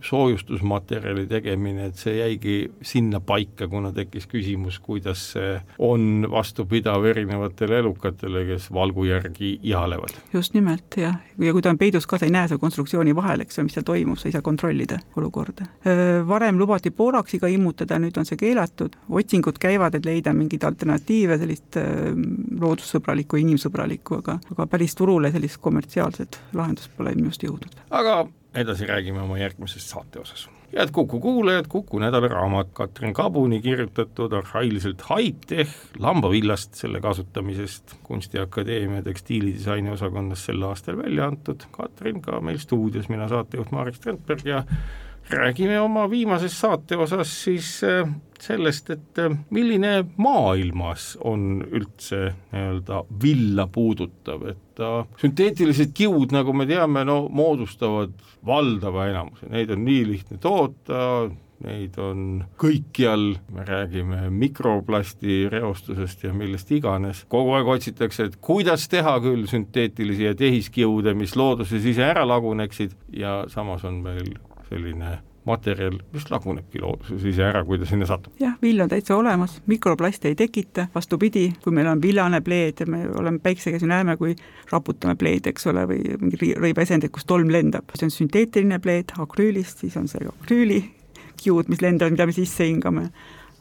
[0.01, 7.79] soojustusmaterjali tegemine, et see jäigi sinna paika, kuna tekkis küsimus, kuidas see on vastupidav erinevatele
[7.81, 10.15] elukatele, kes valgu järgi ihalevad.
[10.33, 13.45] just nimelt, jah, ja kui ta on peidus ka, sa ei näe seal konstruktsiooni vahel,
[13.45, 15.67] eks ju, mis seal toimub, sa ei saa kontrollida olukorda.
[16.27, 21.79] Varem lubati booraksiga immutada, nüüd on see keelatud, otsingud käivad, et leida mingeid alternatiive, sellist
[22.61, 27.81] loodussõbralikku, inimsõbralikku, aga, aga päris turule sellist kommertsiaalset lahendust pole minu arust jõudnud.
[27.89, 28.21] aga
[28.55, 30.49] edasi räägime oma järgmises saate osas.
[30.71, 39.89] head Kuku kuulajad, Kuku nädalaraamat Katrin Kabuni kirjutatud arhailiselt high-tech lambavillast, selle kasutamisest Kunstiakadeemia tekstiilidisaini
[39.89, 44.63] osakonnas sel aastal välja antud, Katrin ka meil stuudios, mina saatejuht Marek Strandberg ja
[45.31, 48.07] räägime oma viimases saate osas siis äh,
[48.41, 56.55] sellest, et äh, milline maailmas on üldse nii-öelda villa puudutav, et äh, sünteetilised kiud, nagu
[56.55, 61.29] me teame, no moodustavad valdava enamuse, neid on nii lihtne toota,
[61.61, 68.87] neid on kõikjal, me räägime mikroplasti reostusest ja millest iganes, kogu aeg otsitakse, et kuidas
[68.89, 74.33] teha küll sünteetilisi ja tehiskiude, mis looduses ise ära laguneksid ja samas on meil
[74.71, 78.33] selline materjal, mis lagunebki looduses ise ära, kui ta sinna satub.
[78.39, 82.89] jah, vill on täitsa olemas, mikroplasti ei tekita, vastupidi, kui meil on villane pleed ja
[82.89, 84.35] me oleme päikse käes ja näeme, kui
[84.71, 89.81] raputame pleedi, eks ole, või mingi rõivesendit, kus tolm lendab, see on sünteetiline pleed akrüülist,
[89.81, 90.83] siis on see akrüüli
[91.41, 93.09] kiud, mis lendavad, mida me sisse hingame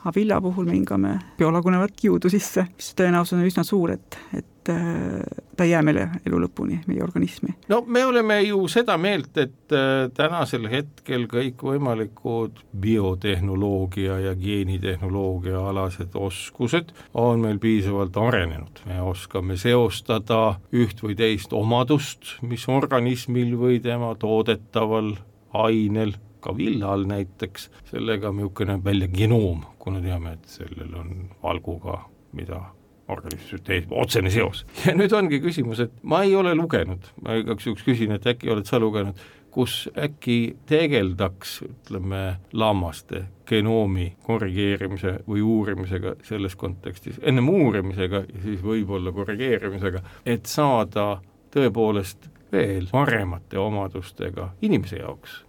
[0.00, 4.70] aga villa puhul me hingame biolagunevat kiudu sisse, mis tõenäosus on üsna suur, et, et
[4.72, 5.20] äh,
[5.56, 7.52] ta ei jää meile elu lõpuni, meie organismi.
[7.68, 16.16] no me oleme ju seda meelt, et äh, tänasel hetkel kõikvõimalikud biotehnoloogia ja geenitehnoloogia alased
[16.16, 23.82] oskused on meil piisavalt arenenud, me oskame seostada üht või teist omadust, mis organismil või
[23.84, 25.14] tema toodetaval
[25.52, 32.02] ainel ka villal näiteks, sellega niisugune näeb välja genoom, kuna teame, et sellel on valguga,
[32.36, 32.62] mida
[33.10, 34.64] organismis teeb otsene seos.
[34.84, 38.50] ja nüüd ongi küsimus, et ma ei ole lugenud, ma igaks juhuks küsin, et äkki
[38.52, 39.18] oled sa lugenud,
[39.50, 42.22] kus äkki tegeldaks, ütleme,
[42.54, 51.16] lammaste genoomi korrigeerimise või uurimisega selles kontekstis, ennem uurimisega ja siis võib-olla korrigeerimisega, et saada
[51.50, 55.40] tõepoolest veel paremate omadustega inimese jaoks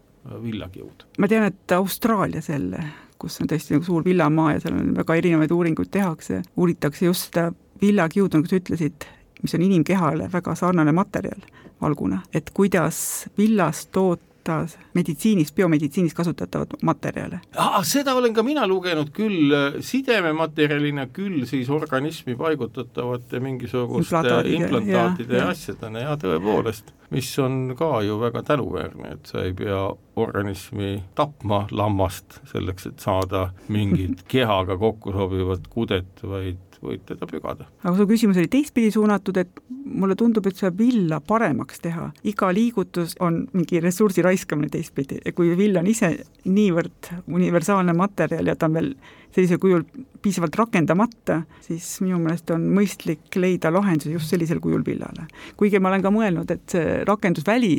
[0.44, 1.06] villakiud.
[1.20, 2.84] ma tean, et Austraalias jälle,
[3.20, 7.30] kus on tõesti nagu suur villamaa ja seal on väga erinevaid uuringuid tehakse, uuritakse just
[7.30, 7.52] seda
[7.82, 9.08] villakiudu, nagu sa ütlesid,
[9.42, 11.42] mis on inimkehale väga sarnane materjal
[11.82, 17.40] valguna, et kuidas villast toota kasutas meditsiinis, biomeditsiinis kasutatavat materjale.
[17.84, 25.44] seda olen ka mina lugenud küll äh, sidemematerjalina, küll siis organismi paigutatavate mingisuguste implantaatide ja,
[25.44, 31.04] ja asjadena ja tõepoolest, mis on ka ju väga tänuväärne, et sa ei pea organismi
[31.16, 37.68] tapma lammast selleks, et saada mingit kehaga kokku sobivat kudet, vaid võid teda pügada.
[37.84, 42.52] aga su küsimus oli teistpidi suunatud, et mulle tundub, et seda villa paremaks teha, iga
[42.56, 46.12] liigutus on mingi ressursi raiskamine teistpidi kui vill on ise
[46.46, 48.94] niivõrd universaalne materjal ja ta on veel
[49.32, 49.86] sellisel kujul
[50.22, 55.28] piisavalt rakendamata, siis minu meelest on mõistlik leida lahendusi just sellisel kujul villale.
[55.58, 57.76] kuigi ma olen ka mõelnud, et see rakendusväli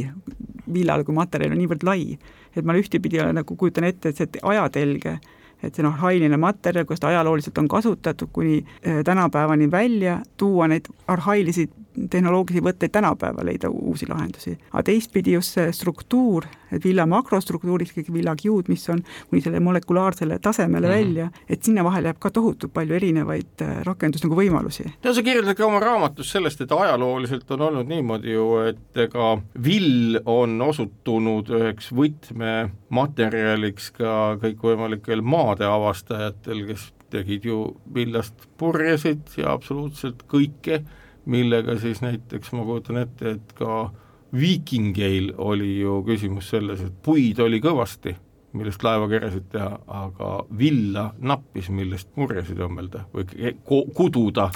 [0.72, 2.16] villal kui materjal on niivõrd lai,
[2.56, 5.18] et ma ühtepidi nagu kujutan ette, et see ajatelge
[5.62, 10.68] et see noh, arhailine materjal, kuidas ta ajalooliselt on kasutatud kuni äh, tänapäevani välja, tuua
[10.68, 11.68] neid arhailisi
[12.10, 14.58] tehnoloogilisi võtteid tänapäeva, leida uusi lahendusi.
[14.72, 20.38] aga teistpidi just see struktuur, et villa makrostruktuuris ikkagi villakiud, mis on kuni selle molekulaarsele
[20.38, 24.84] tasemele mm välja, et sinna vahele jääb ka tohutult palju erinevaid äh, rakendus nagu võimalusi.
[25.04, 29.38] no sa kirjeldad ka oma raamatus sellest, et ajalooliselt on olnud niimoodi ju, et ega
[29.64, 39.52] vill on osutunud üheks võtmematerjaliks ka kõikvõimalikel maade avastajatel, kes tegid ju villast purjesid ja
[39.52, 40.82] absoluutselt kõike
[41.30, 43.86] millega siis näiteks ma kujutan ette, et ka
[44.32, 48.14] viikingeil oli ju küsimus selles, et puid oli kõvasti,
[48.56, 54.50] millest laevakeresid teha, aga villa nappis, millest murjesid õmmelda või kududa,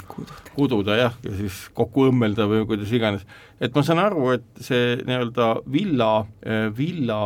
[0.53, 3.25] kududa jah, ja siis kokku õmmelda või kuidas iganes.
[3.59, 6.11] et ma saan aru, et see nii-öelda villa,
[6.77, 7.21] villa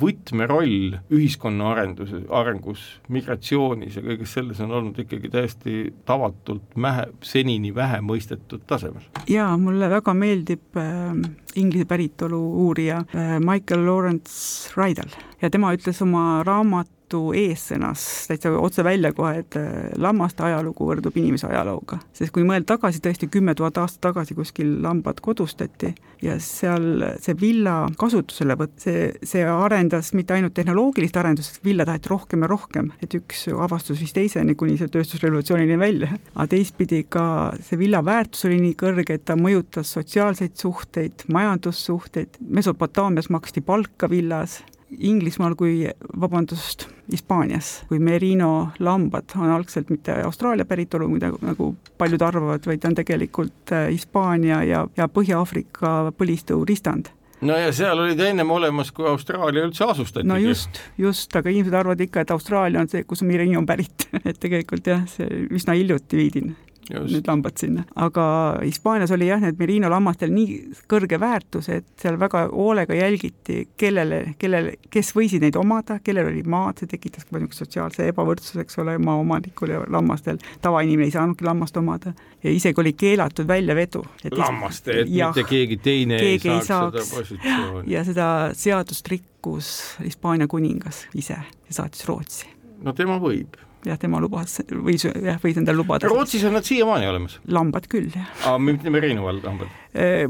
[0.00, 5.76] võtmeroll ühiskonna arenduse, arengus, migratsioonis ja kõiges selles on olnud ikkagi täiesti
[6.08, 9.04] tavatult mähe, senini vähe mõistetud tasemel.
[9.30, 11.12] jaa, mulle väga meeldib äh,
[11.60, 18.50] inglise päritolu uurija äh, Michael Lawrence Rydell ja tema ütles oma raamat raamatu eessõnas täitsa
[18.58, 21.98] otse välja kohe, et äh, lammaste ajalugu võrdub inimese ajalooga.
[22.12, 27.34] sest kui mõelda tagasi, tõesti kümme tuhat aastat tagasi kuskil lambad kodustati ja seal see
[27.40, 33.14] villa kasutuselevõtt, see, see arendas mitte ainult tehnoloogilist arendust, villa taheti rohkem ja rohkem, et
[33.14, 36.12] üks avastus viis teiseni, kuni see tööstusrevolutsioonini välja.
[36.34, 42.38] aga teistpidi ka see villa väärtus oli nii kõrge, et ta mõjutas sotsiaalseid suhteid, majandussuhteid,
[42.50, 44.60] Mesopotaamias maksti palka villas
[44.98, 45.84] Inglismaal kui,
[46.20, 52.84] vabandust, Hispaanias, kui merino lambad on algselt mitte Austraalia päritolu, mida nagu paljud arvavad, vaid
[52.88, 57.12] on tegelikult äh, Hispaania ja, ja Põhja-Aafrika põlistõu ristand.
[57.40, 60.28] No ja seal olid ennem olemas, kui Austraalia üldse asustati.
[60.28, 64.10] no just, just, aga inimesed arvavad ikka, et Austraalia on see, kus merino on pärit.
[64.28, 66.42] Et tegelikult jah, see üsna hiljuti viidi
[66.90, 67.84] need lambad sinna.
[67.94, 68.24] aga
[68.64, 70.56] Hispaanias oli jah, need merino lammastel nii
[70.90, 76.42] kõrge väärtus, et seal väga hoolega jälgiti, kellele, kellele, kes võisid neid omada, kellel oli
[76.42, 80.40] maad, see tekitas ka niisuguse sotsiaalse ebavõrdsuse, eks ole, maaomanikul ja lammastel.
[80.62, 84.04] tavainimene ei saanudki lammast omada ja isegi oli keelatud väljavedu.
[84.36, 87.92] lammaste, et jah, mitte keegi teine keegi ei saaks, ei saaks seda positsiooni.
[87.92, 89.72] ja seda seadust rikkus
[90.04, 92.46] Hispaania kuningas ise ja saatis Rootsi.
[92.82, 96.08] no tema võib jah, tema lubas, võis, jah, võis endale lubada.
[96.10, 97.38] Rootsis on nad siiamaani olemas?
[97.50, 98.28] lambad küll, jah.
[98.46, 99.68] aa, mitte merino lambad?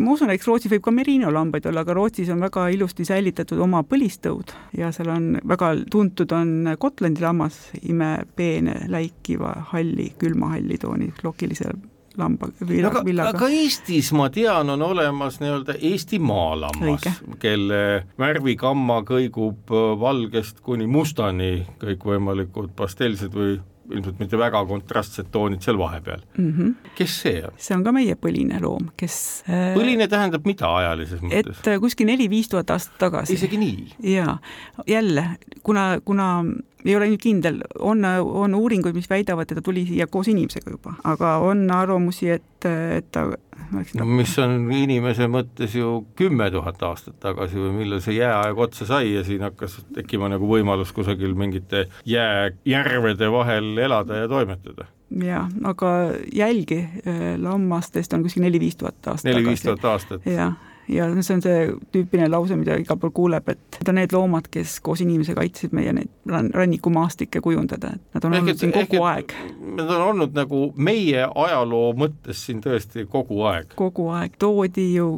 [0.01, 3.61] ma usun, eks Rootsis võib ka merino lambaid olla, aga Rootsis on väga ilusti säilitatud
[3.61, 10.81] oma põlistõud ja seal on väga tuntud on Gotlandi lammas, imepeene, läikiva, halli, külma halli
[10.81, 11.75] tooni, lokilise
[12.19, 13.03] lamba, villaga.
[13.05, 17.07] aga, aga Eestis ma tean, on olemas nii-öelda Eesti maalammas,
[17.43, 17.83] kelle
[18.19, 21.53] värvigamma kõigub äh, valgest kuni mustani,
[21.83, 23.59] kõikvõimalikud pastellsed või
[23.91, 26.51] ilmselt mitte väga kontrastsed toonid seal vahepeal mm.
[26.53, 26.91] -hmm.
[26.99, 27.55] kes see on?
[27.59, 29.17] see on ka meie põline loom, kes
[29.49, 31.59] põline tähendab mida ajalises mõttes?
[31.59, 33.35] et kuskil neli-viis tuhat aastat tagasi.
[33.35, 33.89] isegi nii?
[34.15, 34.39] jaa,
[34.87, 35.25] jälle,
[35.63, 36.31] kuna, kuna
[36.85, 40.73] ei ole nüüd kindel, on, on uuringuid, mis väidavad, et ta tuli siia koos inimesega
[40.73, 43.29] juba, aga on arvamusi, et, et ta
[43.99, 48.87] no mis on inimese mõttes ju kümme tuhat aastat tagasi või millal see jääaeg otsa
[48.89, 54.89] sai ja siin hakkas tekkima nagu võimalus kusagil mingite jääjärvede vahel elada ja toimetada.
[55.11, 55.93] Jah, aga
[56.35, 60.27] jälgi äh, lammastest on kuskil neli-viis tuhat aastat neli-viis tuhat aastat?
[60.27, 60.55] jah,
[60.91, 61.65] ja see on see
[61.95, 65.75] tüüpiline lause, mida igal pool kuuleb, et need on need loomad, kes koos inimesega aitasid
[65.77, 69.35] meie neid rannikumaastikke kujundada, et nad on ehk olnud et, siin kogu aeg.
[69.79, 73.77] Nad on olnud nagu meie ajaloo mõttes siin tõesti kogu aeg.
[73.79, 75.13] kogu aeg, toodi ju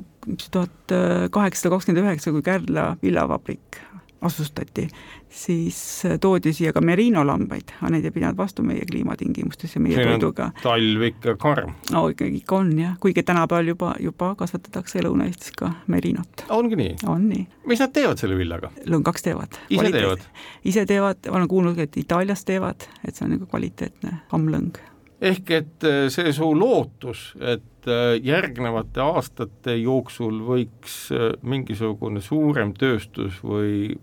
[0.53, 0.97] tuhat
[1.35, 3.81] kaheksasada kakskümmend üheksa, kui Kärdla villavabrik
[4.23, 4.87] asustati,
[5.33, 9.97] siis toodi siia ka merino lambaid, aga need ei pidanud vastu meie kliimatingimustes ja meie
[9.97, 10.51] Siin toiduga.
[10.63, 11.75] talv ikka karm.
[11.93, 16.47] no ikka on jah, kuigi tänapäeval juba, juba kasvatatakse Lõuna-Eestis ka merinot.
[16.49, 16.95] ongi nii?
[17.07, 17.47] on nii.
[17.67, 18.73] mis nad teevad selle villaga?
[18.87, 19.61] lõngaks teevad.
[19.71, 20.31] ise teevad?
[20.65, 24.81] ise teevad, olen kuulnud, et Itaalias teevad, et see on nagu kvaliteetne hammlõng
[25.23, 32.75] ehk et äh, see su lootus, et äh, järgnevate aastate jooksul võiks äh, mingisugune suurem
[32.79, 33.95] tööstus või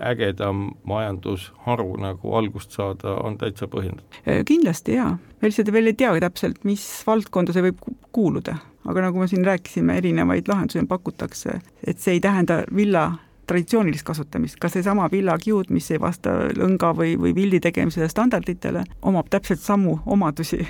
[0.00, 4.20] ägedam majandusharu nagu algust saada, on täitsa põhjendatud?
[4.28, 7.84] Äh, kindlasti jaa, me lihtsalt veel ei teagi täpselt, mis valdkonda see võib
[8.16, 13.08] kuuluda, aga nagu me siin rääkisime, erinevaid lahendusi pakutakse, et see ei tähenda villa
[13.46, 19.30] traditsioonilist kasutamist, ka seesama villakiud, mis ei vasta lõnga või, või vildi tegemise standarditele, omab
[19.30, 20.66] täpselt samu omadusi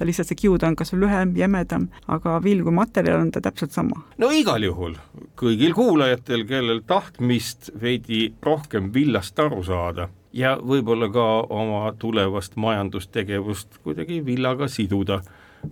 [0.00, 3.76] ta lihtsalt, see kiud on kas lühem, jämedam, aga vill kui materjal on ta täpselt
[3.76, 4.00] sama.
[4.18, 4.96] no igal juhul,
[5.36, 13.80] kõigil kuulajatel, kellel tahtmist veidi rohkem villast aru saada ja võib-olla ka oma tulevast majandustegevust
[13.84, 15.20] kuidagi villaga siduda,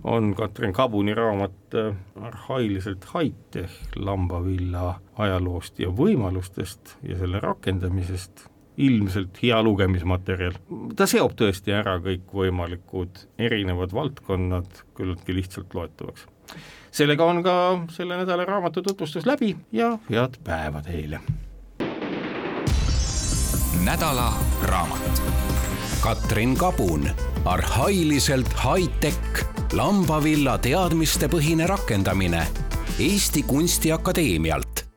[0.03, 8.48] on Katrin Kabuni raamat äh, Arhailiselt high-tech lambavilla ajaloost ja võimalustest ja selle rakendamisest
[8.79, 10.55] ilmselt hea lugemismaterjal.
[10.95, 16.25] ta seob tõesti ära kõikvõimalikud erinevad valdkonnad küllaltki lihtsalt loetavaks.
[16.91, 17.55] sellega on ka
[17.91, 21.19] selle nädala raamatu tutvustus läbi ja head päeva teile!
[23.85, 25.21] nädala raamat.
[26.01, 27.09] Katrin Kabun,
[27.45, 32.47] arhailiselt high-tech, lambavilla teadmistepõhine rakendamine
[32.99, 34.79] Eesti Kunstiakadeemialt